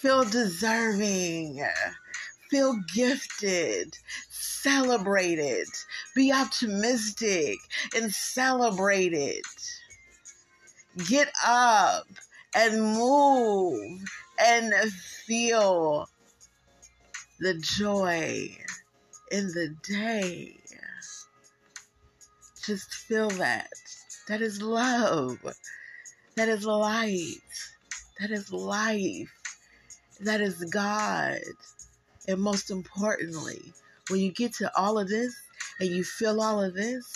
[0.00, 1.62] feel deserving.
[2.50, 3.96] Feel gifted.
[4.30, 5.68] Celebrate it.
[6.14, 7.58] Be optimistic
[7.94, 9.44] and celebrate it.
[11.06, 12.06] Get up
[12.54, 14.02] and move
[14.38, 14.72] and
[15.26, 16.08] feel
[17.38, 18.56] the joy
[19.30, 20.56] in the day.
[22.64, 23.68] Just feel that.
[24.28, 25.38] That is love.
[26.36, 27.42] That is light.
[28.18, 29.39] That is life.
[30.20, 31.38] That is God.
[32.28, 33.72] And most importantly,
[34.08, 35.34] when you get to all of this
[35.80, 37.10] and you feel all of this,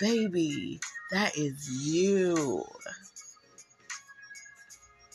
[0.00, 0.80] baby,
[1.12, 2.64] that is you.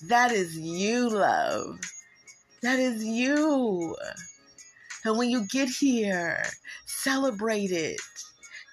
[0.07, 1.80] That is you, love.
[2.61, 3.95] That is you.
[5.03, 6.43] And when you get here,
[6.86, 7.99] celebrate it.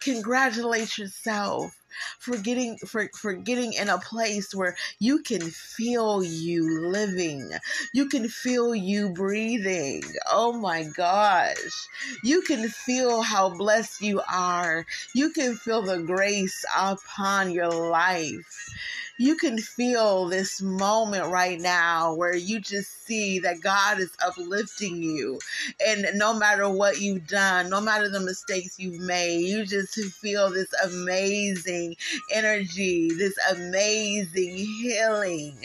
[0.03, 1.73] Congratulate yourself
[2.19, 7.51] for getting for, for getting in a place where you can feel you living.
[7.93, 10.03] You can feel you breathing.
[10.31, 11.89] Oh my gosh.
[12.23, 14.87] You can feel how blessed you are.
[15.15, 18.71] You can feel the grace upon your life
[19.19, 25.03] you can feel this moment right now where you just see that God is uplifting
[25.03, 25.39] you.
[25.87, 30.51] And no matter what you've done, no matter the mistakes you've made, you just feel
[30.51, 31.97] this amazing
[32.33, 35.57] energy, this amazing healing.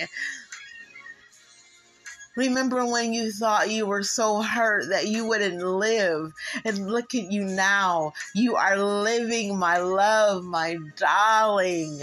[2.38, 6.32] Remember when you thought you were so hurt that you wouldn't live?
[6.64, 8.14] And look at you now.
[8.34, 12.02] You are living, my love, my darling.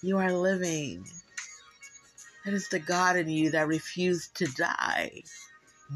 [0.00, 1.04] You are living.
[2.46, 5.22] It is the God in you that refused to die.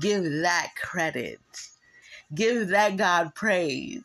[0.01, 1.39] Give that credit.
[2.35, 4.03] Give that God praise.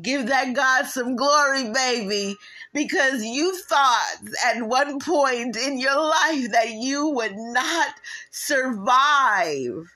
[0.00, 2.36] Give that God some glory, baby,
[2.72, 4.16] because you thought
[4.46, 7.94] at one point in your life that you would not
[8.30, 9.88] survive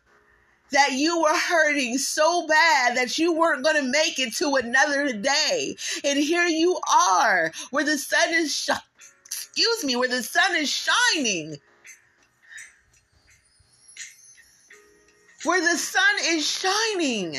[0.72, 5.12] that you were hurting so bad that you weren't going to make it to another
[5.12, 5.76] day.
[6.04, 8.82] And here you are, where the sun is shining
[9.56, 11.56] excuse me, where the sun is shining.
[15.44, 17.34] Where the sun is shining.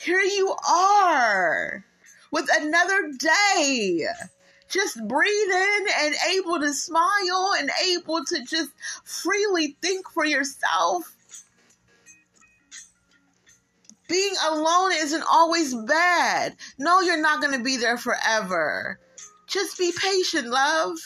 [0.00, 1.84] Here you are
[2.30, 4.06] with another day.
[4.68, 8.70] Just breathing and able to smile and able to just
[9.02, 11.16] freely think for yourself.
[14.08, 16.54] Being alone isn't always bad.
[16.78, 19.00] No, you're not going to be there forever.
[19.48, 20.98] Just be patient, love.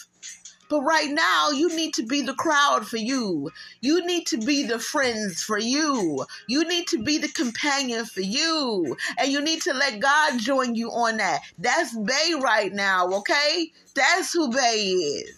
[0.68, 3.50] But right now, you need to be the crowd for you.
[3.82, 6.24] You need to be the friends for you.
[6.48, 8.96] You need to be the companion for you.
[9.18, 11.40] And you need to let God join you on that.
[11.58, 13.70] That's Bay right now, okay?
[13.94, 15.36] That's who Bay is.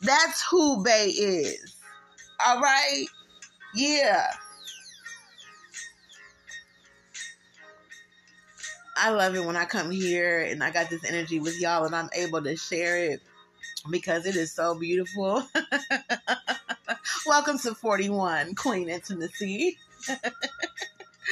[0.00, 1.74] That's who Bay is.
[2.46, 3.06] All right?
[3.74, 4.30] Yeah.
[9.00, 11.94] I love it when I come here and I got this energy with y'all and
[11.94, 13.22] I'm able to share it
[13.90, 15.44] because it is so beautiful.
[17.26, 19.78] Welcome to 41 Queen Intimacy.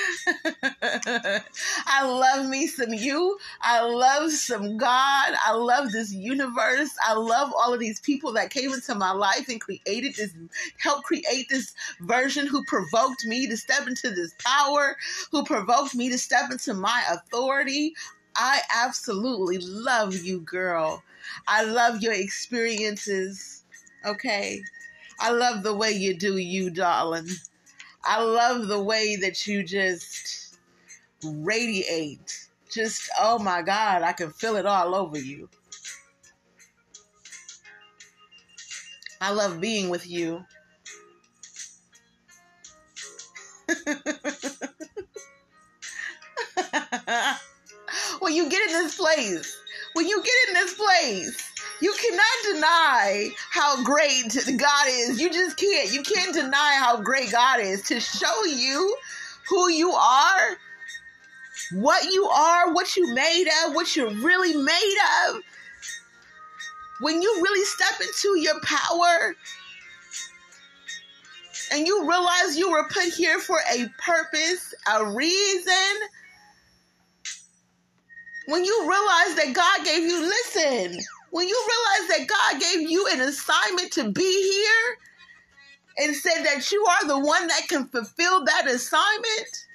[1.86, 3.38] I love me some you.
[3.62, 5.34] I love some God.
[5.44, 6.90] I love this universe.
[7.06, 10.32] I love all of these people that came into my life and created this,
[10.78, 14.96] helped create this version who provoked me to step into this power,
[15.32, 17.94] who provoked me to step into my authority.
[18.36, 21.02] I absolutely love you, girl.
[21.48, 23.64] I love your experiences.
[24.04, 24.62] Okay.
[25.18, 27.28] I love the way you do you, darling.
[28.06, 30.58] I love the way that you just
[31.24, 32.48] radiate.
[32.70, 35.48] Just, oh my God, I can feel it all over you.
[39.20, 40.44] I love being with you.
[48.20, 49.56] when you get in this place,
[49.94, 51.45] when you get in this place,
[51.80, 55.20] you cannot deny how great God is.
[55.20, 55.92] You just can't.
[55.92, 58.96] You can't deny how great God is to show you
[59.48, 60.56] who you are,
[61.72, 64.96] what you are, what you made of, what you're really made
[65.28, 65.42] of.
[67.00, 69.34] When you really step into your power
[71.72, 75.74] and you realize you were put here for a purpose, a reason,
[78.46, 80.98] when you realize that God gave you, listen,
[81.30, 84.98] when you realize that God gave you an assignment to be here
[85.98, 89.66] and said that you are the one that can fulfill that assignment,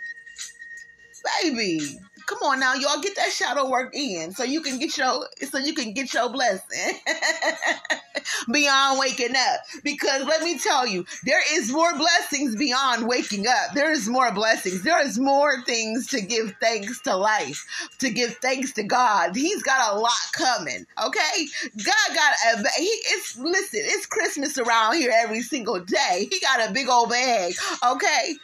[1.42, 5.28] baby, come on now, y'all get that shadow work in so you can get your
[5.50, 7.00] so you can get your blessing.
[8.52, 9.62] beyond waking up.
[9.84, 13.74] Because let me tell you, there is more blessings beyond waking up.
[13.74, 14.84] There is more blessings.
[14.84, 17.66] There is more things to give thanks to life,
[18.00, 19.36] to give thanks to God.
[19.36, 20.86] He's got a lot coming.
[21.04, 21.46] Okay,
[21.78, 22.64] God got a.
[22.78, 23.82] He it's listen.
[23.84, 26.28] It's Christmas around here every single day.
[26.30, 27.54] He got a big old bag.
[27.86, 28.36] Okay.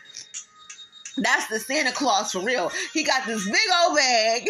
[1.18, 2.72] That's the Santa Claus for real.
[2.94, 4.48] He got this big old bag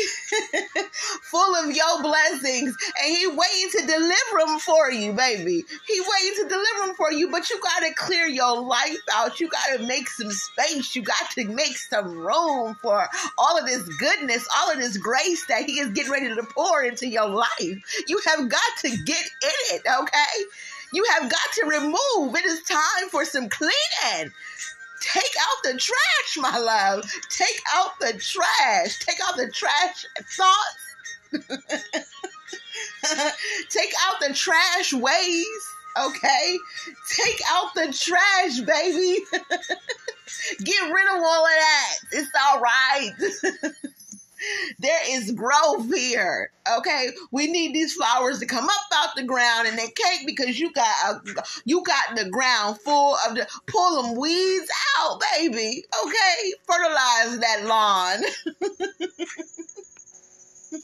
[1.22, 5.64] full of your blessings, and he waiting to deliver them for you, baby.
[5.88, 9.40] He waiting to deliver them for you, but you gotta clear your life out.
[9.40, 10.96] You gotta make some space.
[10.96, 13.08] You got to make some room for
[13.38, 16.84] all of this goodness, all of this grace that he is getting ready to pour
[16.84, 18.04] into your life.
[18.08, 20.46] You have got to get in it, okay?
[20.94, 22.36] You have got to remove.
[22.36, 24.32] It is time for some cleaning.
[25.02, 27.10] Take out the trash, my love.
[27.30, 29.00] Take out the trash.
[29.00, 30.86] Take out the trash thoughts.
[33.70, 35.46] Take out the trash ways.
[35.98, 36.58] Okay?
[37.10, 39.24] Take out the trash, baby.
[40.64, 41.94] Get rid of all of that.
[42.12, 43.12] It's all right.
[44.80, 46.52] there is growth here.
[46.78, 50.60] Okay, we need these flowers to come up out the ground and they can't because
[50.60, 51.22] you got a,
[51.66, 54.70] you got the ground full of the pull them weeds
[55.00, 55.86] out, baby.
[56.04, 58.22] Okay, fertilize that lawn.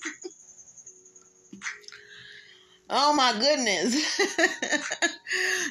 [2.90, 4.20] oh my goodness,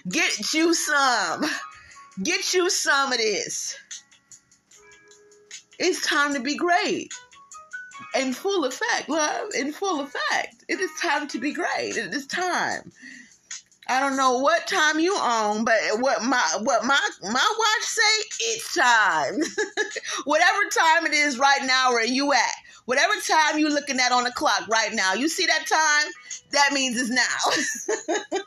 [0.09, 1.45] get you some,
[2.23, 3.77] get you some of this.
[5.79, 7.13] It's time to be great
[8.15, 10.65] in full effect, love, in full effect.
[10.69, 11.97] It is time to be great.
[11.97, 12.93] It is time.
[13.89, 18.25] I don't know what time you on, but what my what my my watch say,
[18.41, 19.39] it's time.
[20.25, 22.53] Whatever time it is right now, where you at?
[22.85, 26.13] Whatever time you looking at on the clock right now, you see that time?
[26.53, 28.39] That means it's now.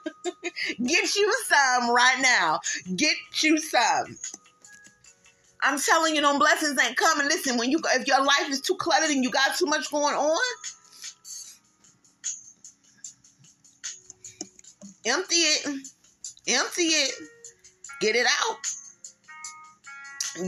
[0.84, 2.60] Get you some right now.
[2.96, 4.18] Get you some.
[5.66, 7.26] I'm telling you, them blessings ain't coming.
[7.28, 10.14] Listen, when you if your life is too cluttered and you got too much going
[10.14, 10.38] on,
[15.08, 15.66] empty it,
[16.50, 17.16] empty it,
[18.00, 18.58] get it out,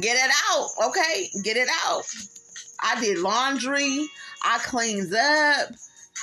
[0.02, 0.70] get it out.
[0.90, 2.04] Okay, get it out.
[2.80, 4.08] I did laundry.
[4.44, 5.70] I cleans up.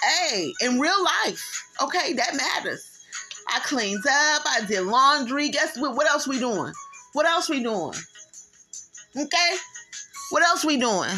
[0.05, 2.89] Hey, in real life, okay, that matters.
[3.49, 4.43] I cleans up.
[4.47, 5.49] I did laundry.
[5.49, 5.97] Guess what?
[5.97, 6.73] What else we doing?
[7.13, 7.95] What else we doing?
[9.17, 9.57] Okay?
[10.31, 11.11] What else we doing?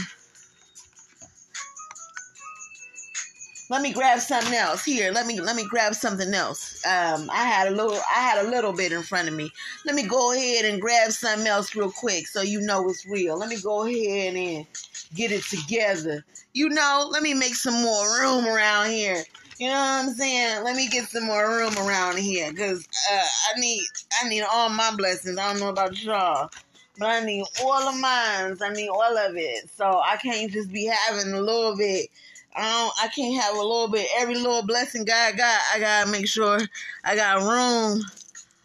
[3.69, 4.85] Let me grab something else.
[4.85, 6.85] Here, let me let me grab something else.
[6.87, 9.51] Um, I had a little I had a little bit in front of me.
[9.85, 13.37] Let me go ahead and grab something else real quick so you know it's real.
[13.37, 14.67] Let me go ahead and
[15.15, 16.25] get it together.
[16.53, 19.25] You know, let me make some more room around here.
[19.59, 20.63] You know what I'm saying?
[20.63, 23.25] Let me get some more room around here because uh,
[23.55, 23.85] I need
[24.23, 25.39] I need all my blessings.
[25.39, 26.51] I don't know about y'all.
[26.99, 28.57] But I need all of mine.
[28.61, 29.69] I need all of it.
[29.77, 32.09] So I can't just be having a little bit.
[32.55, 34.09] I I can't have a little bit.
[34.19, 36.59] Every little blessing God got, I gotta make sure
[37.05, 38.03] I got room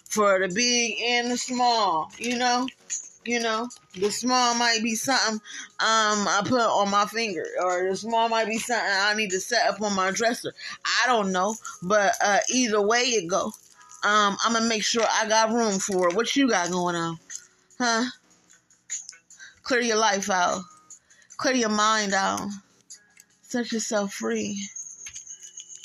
[0.09, 2.09] for the big and the small.
[2.17, 2.67] You know,
[3.25, 5.35] you know, the small might be something
[5.79, 9.39] um I put on my finger, or the small might be something I need to
[9.41, 10.53] set up on my dresser.
[11.03, 13.45] I don't know, but uh, either way it go,
[14.03, 16.15] um, I'm gonna make sure I got room for it.
[16.15, 17.19] What you got going on,
[17.77, 18.05] huh?
[19.71, 20.63] Clear your life out.
[21.37, 22.45] Clear your mind out.
[23.41, 24.61] Set yourself free.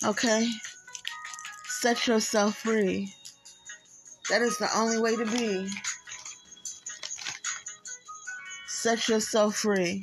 [0.04, 0.48] Okay?
[1.68, 3.14] Set yourself free.
[4.28, 5.68] That is the only way to be.
[8.66, 10.02] Set yourself free.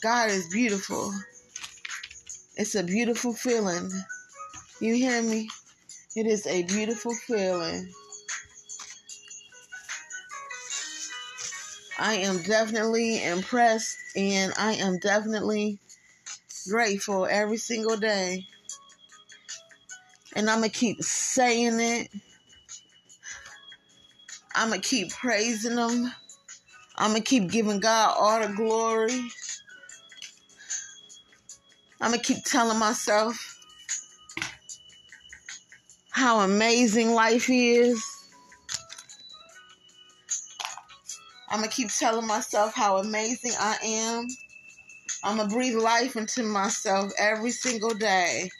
[0.00, 1.12] God is beautiful.
[2.56, 3.90] It's a beautiful feeling.
[4.78, 5.48] You hear me?
[6.14, 7.92] It is a beautiful feeling.
[12.00, 15.78] I am definitely impressed and I am definitely
[16.70, 18.46] grateful every single day.
[20.34, 22.08] And I'm going to keep saying it.
[24.54, 26.10] I'm going to keep praising Him.
[26.96, 29.20] I'm going to keep giving God all the glory.
[32.00, 33.58] I'm going to keep telling myself
[36.12, 38.02] how amazing life is.
[41.50, 44.28] I'm going to keep telling myself how amazing I am.
[45.24, 48.50] I'm going to breathe life into myself every single day.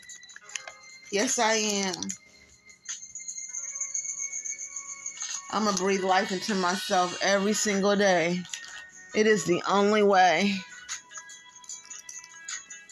[1.13, 1.95] Yes, I am.
[5.53, 8.43] I'm going to breathe life into myself every single day.
[9.15, 10.55] It is the only way.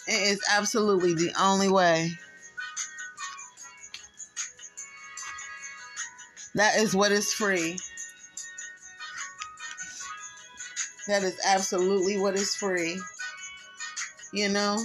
[0.06, 2.12] It is absolutely the only way.
[6.54, 7.78] That is what is free.
[11.08, 13.00] That is absolutely what is free.
[14.32, 14.76] You know?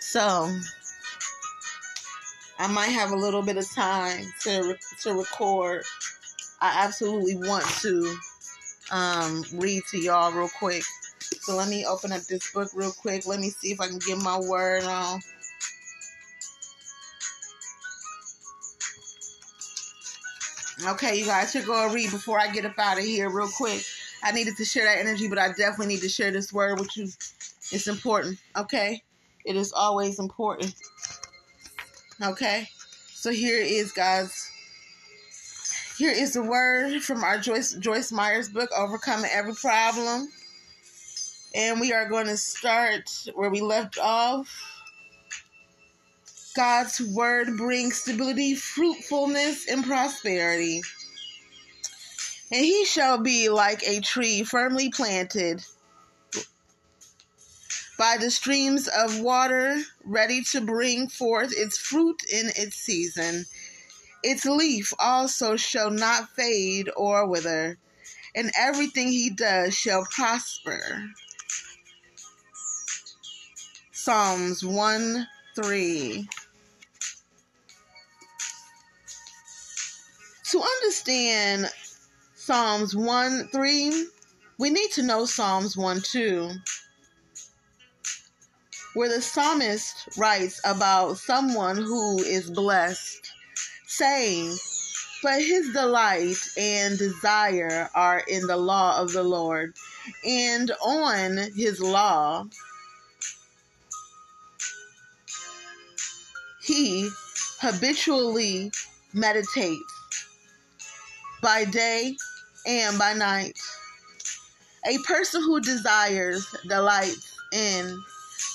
[0.00, 0.50] So,
[2.58, 5.84] I might have a little bit of time to to record.
[6.60, 8.16] I absolutely want to
[8.90, 10.82] um, read to y'all real quick.
[11.42, 13.26] So let me open up this book real quick.
[13.26, 15.20] Let me see if I can get my word on.
[20.88, 23.48] Okay, you guys should go and read before I get up out of here real
[23.48, 23.82] quick.
[24.24, 26.96] I needed to share that energy, but I definitely need to share this word with
[26.96, 27.04] you.
[27.70, 29.02] It's important, okay?
[29.44, 30.74] It is always important.
[32.20, 32.68] Okay?
[33.06, 34.50] So here is, guys.
[35.98, 40.28] Here is the word from our Joyce Joyce Myers book, Overcoming Every Problem.
[41.54, 44.71] And we are going to start where we left off.
[46.54, 50.82] God's word brings stability, fruitfulness, and prosperity.
[52.50, 55.64] And he shall be like a tree firmly planted
[57.98, 63.46] by the streams of water, ready to bring forth its fruit in its season.
[64.22, 67.78] Its leaf also shall not fade or wither,
[68.34, 71.10] and everything he does shall prosper.
[73.92, 76.28] Psalms 1 3.
[80.52, 81.70] To understand
[82.34, 84.06] Psalms 1 3,
[84.58, 86.50] we need to know Psalms 1 2,
[88.92, 93.32] where the psalmist writes about someone who is blessed,
[93.86, 94.54] saying,
[95.22, 99.72] But his delight and desire are in the law of the Lord,
[100.22, 102.44] and on his law
[106.62, 107.08] he
[107.62, 108.70] habitually
[109.14, 109.91] meditates
[111.42, 112.16] by day
[112.66, 113.58] and by night.
[114.86, 118.02] A person who desires, delights in,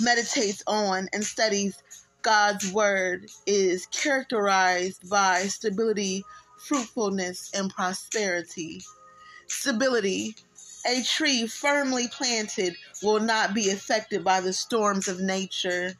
[0.01, 1.77] meditates on, and studies
[2.21, 6.23] God's Word is characterized by stability,
[6.67, 8.81] fruitfulness, and prosperity.
[9.47, 10.35] Stability.
[10.85, 15.93] A tree firmly planted will not be affected by the storms of nature.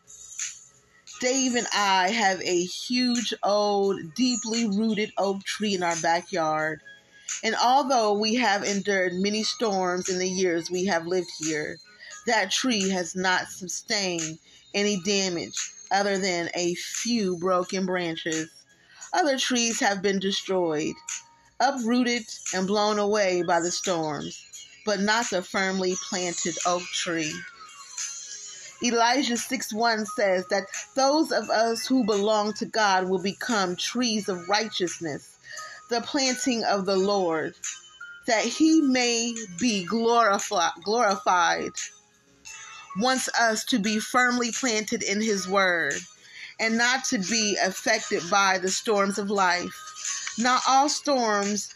[1.20, 6.82] Dave and I have a huge, old, deeply rooted oak tree in our backyard.
[7.44, 11.80] And although we have endured many storms in the years we have lived here,
[12.28, 14.38] that tree has not sustained
[14.74, 18.50] any damage other than a few broken branches.
[19.12, 20.96] Other trees have been destroyed,
[21.60, 24.40] uprooted, and blown away by the storms,
[24.86, 27.34] but not the firmly planted oak tree.
[28.84, 30.66] Isaiah 6 1 says that
[30.96, 35.38] those of us who belong to God will become trees of righteousness,
[35.90, 37.56] the planting of the Lord,
[38.28, 40.74] that he may be glorified.
[40.84, 41.72] glorified.
[43.00, 45.94] Wants us to be firmly planted in his word
[46.60, 50.36] and not to be affected by the storms of life.
[50.38, 51.74] Not all storms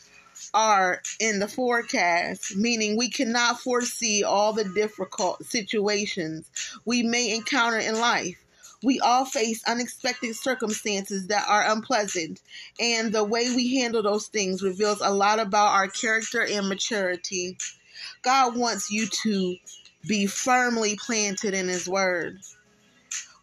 [0.54, 6.50] are in the forecast, meaning we cannot foresee all the difficult situations
[6.86, 8.38] we may encounter in life.
[8.84, 12.42] We all face unexpected circumstances that are unpleasant,
[12.80, 17.58] and the way we handle those things reveals a lot about our character and maturity.
[18.24, 19.56] God wants you to
[20.08, 22.40] be firmly planted in His Word.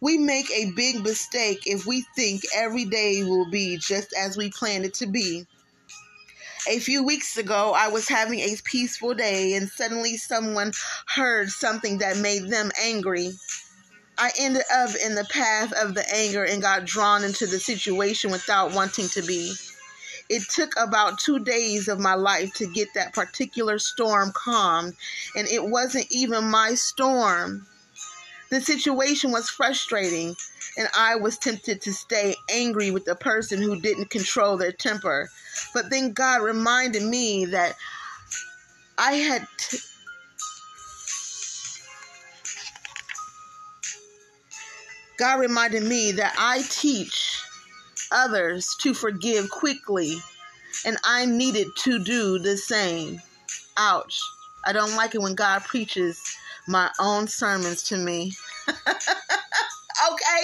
[0.01, 4.49] We make a big mistake if we think every day will be just as we
[4.49, 5.45] planned it to be.
[6.67, 10.73] A few weeks ago, I was having a peaceful day and suddenly someone
[11.07, 13.31] heard something that made them angry.
[14.17, 18.29] I ended up in the path of the anger and got drawn into the situation
[18.29, 19.53] without wanting to be.
[20.27, 24.95] It took about two days of my life to get that particular storm calmed,
[25.35, 27.65] and it wasn't even my storm.
[28.49, 30.35] The situation was frustrating,
[30.77, 35.29] and I was tempted to stay angry with the person who didn't control their temper.
[35.73, 37.75] But then God reminded me that
[38.97, 39.47] I had.
[39.57, 39.77] T-
[45.19, 47.41] God reminded me that I teach
[48.11, 50.17] others to forgive quickly,
[50.85, 53.21] and I needed to do the same.
[53.77, 54.19] Ouch.
[54.65, 56.37] I don't like it when God preaches
[56.69, 58.33] my own sermons to me.
[58.67, 60.41] okay,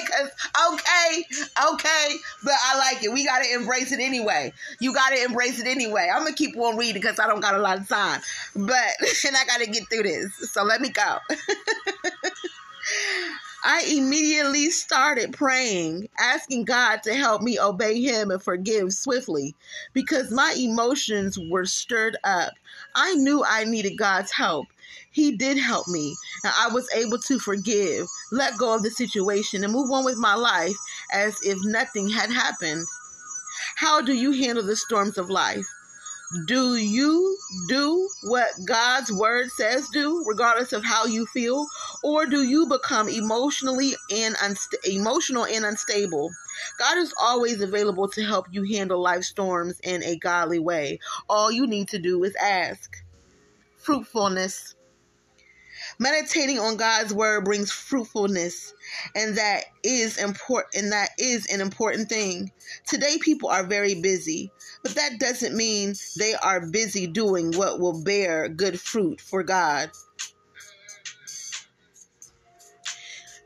[0.74, 1.26] okay,
[1.72, 3.14] okay, but I like it.
[3.14, 4.52] We gotta embrace it anyway.
[4.80, 6.10] You gotta embrace it anyway.
[6.12, 8.22] I'm gonna keep on reading because I don't got a lot of time,
[8.56, 8.66] but
[9.28, 10.52] and I gotta get through this.
[10.52, 11.18] So let me go.
[13.68, 19.56] I immediately started praying, asking God to help me obey Him and forgive swiftly
[19.94, 22.54] because my emotions were stirred up.
[22.94, 24.68] I knew I needed God's help.
[25.12, 29.64] He did help me, and I was able to forgive, let go of the situation,
[29.64, 30.76] and move on with my life
[31.12, 32.86] as if nothing had happened.
[33.76, 35.66] How do you handle the storms of life?
[36.48, 41.68] Do you do what God's word says do, regardless of how you feel,
[42.04, 44.36] or do you become emotionally and
[44.86, 46.32] emotional and unstable?
[46.80, 51.00] God is always available to help you handle life storms in a godly way.
[51.30, 53.05] All you need to do is ask.
[53.86, 54.74] Fruitfulness.
[56.00, 58.74] Meditating on God's word brings fruitfulness,
[59.16, 62.52] and that is important and that is an important thing.
[62.88, 68.04] Today people are very busy, but that doesn't mean they are busy doing what will
[68.04, 69.92] bear good fruit for God.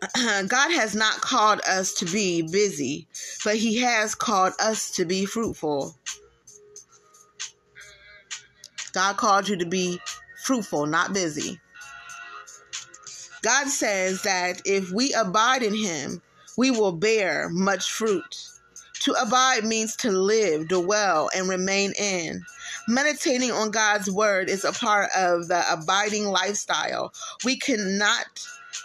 [0.16, 3.08] God has not called us to be busy,
[3.44, 5.94] but He has called us to be fruitful.
[8.94, 10.00] God called you to be
[10.50, 11.62] fruitful, not busy.
[13.44, 16.24] God says that if we abide in him,
[16.58, 18.48] we will bear much fruit.
[19.02, 22.44] To abide means to live, dwell, and remain in.
[22.88, 27.14] Meditating on God's word is a part of the abiding lifestyle.
[27.46, 28.26] We cannot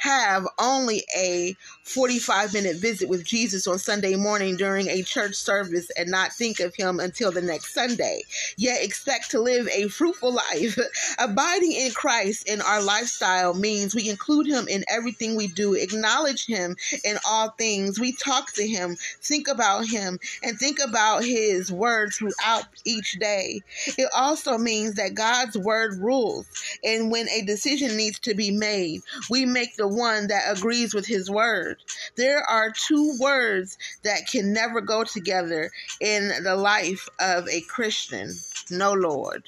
[0.00, 5.90] have only a 45 minute visit with Jesus on Sunday morning during a church service
[5.98, 8.22] and not think of him until the next Sunday,
[8.56, 10.78] yet expect to live a fruitful life.
[11.18, 16.46] Abiding in Christ in our lifestyle means we include him in everything we do, acknowledge
[16.46, 16.74] him
[17.04, 18.00] in all things.
[18.00, 23.60] We talk to him, think about him, and think about his word throughout each day.
[23.98, 26.46] It also means that God's word rules,
[26.82, 31.06] and when a decision needs to be made, we make the one that agrees with
[31.06, 31.30] his
[31.74, 31.82] word.
[32.16, 35.70] There are two words that can never go together
[36.00, 38.30] in the life of a Christian
[38.70, 39.44] no, Lord.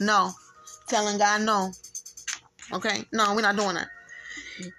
[0.00, 0.32] No.
[0.88, 1.72] Telling God no.
[2.72, 3.04] Okay?
[3.12, 3.88] No, we're not doing that.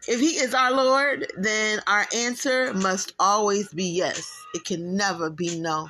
[0.07, 4.31] If He is our Lord, then our answer must always be yes.
[4.53, 5.89] It can never be no.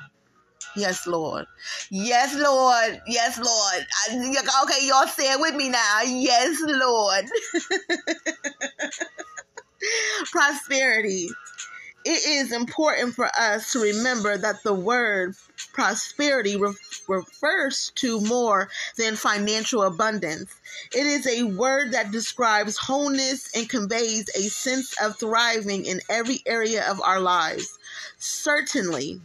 [0.76, 1.46] Yes, Lord.
[1.90, 3.00] Yes, Lord.
[3.06, 3.86] Yes, Lord.
[4.08, 6.02] I, okay, y'all it with me now.
[6.04, 7.24] Yes, Lord.
[10.32, 11.28] prosperity.
[12.04, 15.34] It is important for us to remember that the word
[15.72, 16.74] prosperity re-
[17.08, 18.68] refers to more
[18.98, 20.52] than financial abundance.
[20.94, 26.40] It is a word that describes wholeness and conveys a sense of thriving in every
[26.44, 27.78] area of our lives.
[28.18, 29.22] Certainly,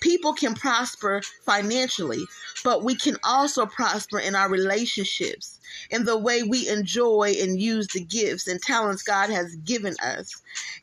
[0.00, 2.24] people can prosper financially,
[2.64, 5.58] but we can also prosper in our relationships,
[5.90, 10.30] in the way we enjoy and use the gifts and talents God has given us,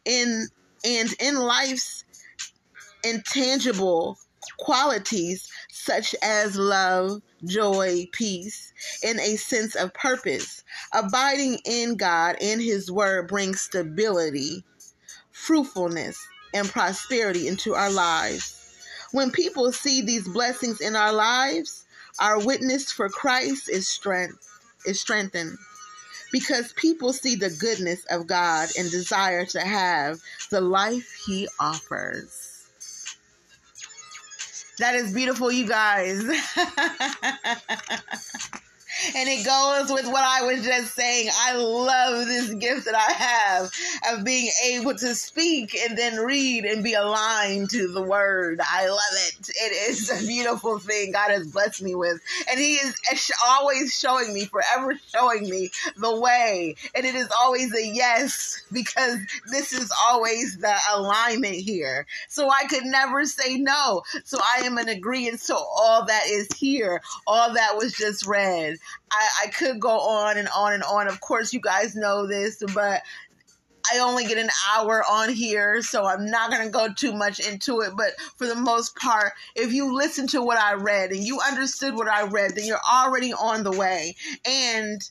[0.05, 0.47] in
[0.84, 2.03] and in life's
[3.03, 4.18] intangible
[4.59, 8.72] qualities such as love, joy, peace,
[9.03, 10.63] and a sense of purpose.
[10.93, 14.63] Abiding in God and His Word brings stability,
[15.32, 16.18] fruitfulness,
[16.53, 18.55] and prosperity into our lives.
[19.16, 21.86] When people see these blessings in our lives,
[22.20, 24.45] our witness for Christ is strength
[24.86, 25.57] is strengthened
[26.34, 30.20] because people see the goodness of God and desire to have
[30.51, 32.68] the life he offers.
[34.80, 36.22] That is beautiful, you guys.
[39.16, 41.30] And it goes with what I was just saying.
[41.34, 43.72] I love this gift that I have
[44.14, 48.60] of being able to speak and then read and be aligned to the word.
[48.62, 49.50] I love it.
[49.50, 52.22] It is a beautiful thing God has blessed me with.
[52.50, 52.96] And He is
[53.48, 56.76] always showing me, forever showing me the way.
[56.96, 59.20] And it is always a yes because
[59.52, 62.06] this is always the alignment here.
[62.30, 64.04] So I could never say no.
[64.26, 68.78] So I am in agreement to all that is here, all that was just read.
[69.12, 71.08] I, I could go on and on and on.
[71.08, 73.02] Of course, you guys know this, but
[73.94, 77.40] I only get an hour on here, so I'm not going to go too much
[77.40, 77.92] into it.
[77.96, 81.96] But for the most part, if you listen to what I read and you understood
[81.96, 84.16] what I read, then you're already on the way.
[84.46, 85.08] And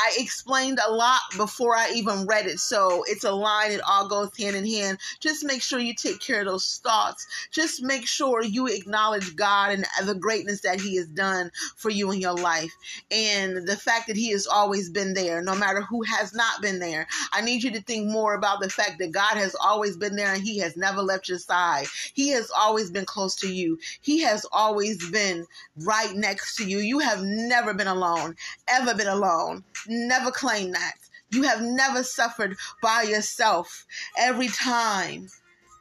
[0.00, 2.60] I explained a lot before I even read it.
[2.60, 4.98] So it's a line, it all goes hand in hand.
[5.18, 7.26] Just make sure you take care of those thoughts.
[7.50, 12.12] Just make sure you acknowledge God and the greatness that He has done for you
[12.12, 12.72] in your life.
[13.10, 16.78] And the fact that He has always been there, no matter who has not been
[16.78, 17.08] there.
[17.32, 20.32] I need you to think more about the fact that God has always been there
[20.32, 21.86] and He has never left your side.
[22.14, 23.80] He has always been close to you.
[24.00, 25.44] He has always been
[25.76, 26.78] right next to you.
[26.78, 28.36] You have never been alone,
[28.68, 29.64] ever been alone.
[29.88, 30.96] Never claim that.
[31.30, 33.86] You have never suffered by yourself.
[34.16, 35.28] Every time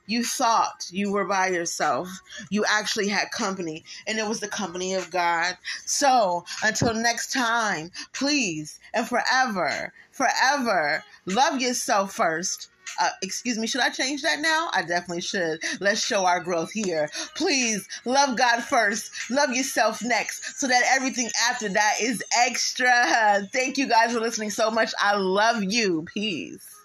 [0.05, 2.08] you thought you were by yourself,
[2.49, 5.58] you actually had company, and it was the company of God.
[5.86, 12.70] So until next time, please and forever, forever love yourself first
[13.00, 14.70] uh, excuse me, should I change that now?
[14.74, 15.60] I definitely should.
[15.80, 17.10] Let's show our growth here.
[17.36, 23.48] Please love God first, love yourself next, so that everything after that is extra.
[23.52, 24.93] Thank you guys for listening so much.
[25.00, 26.06] I love you.
[26.14, 26.76] Peace.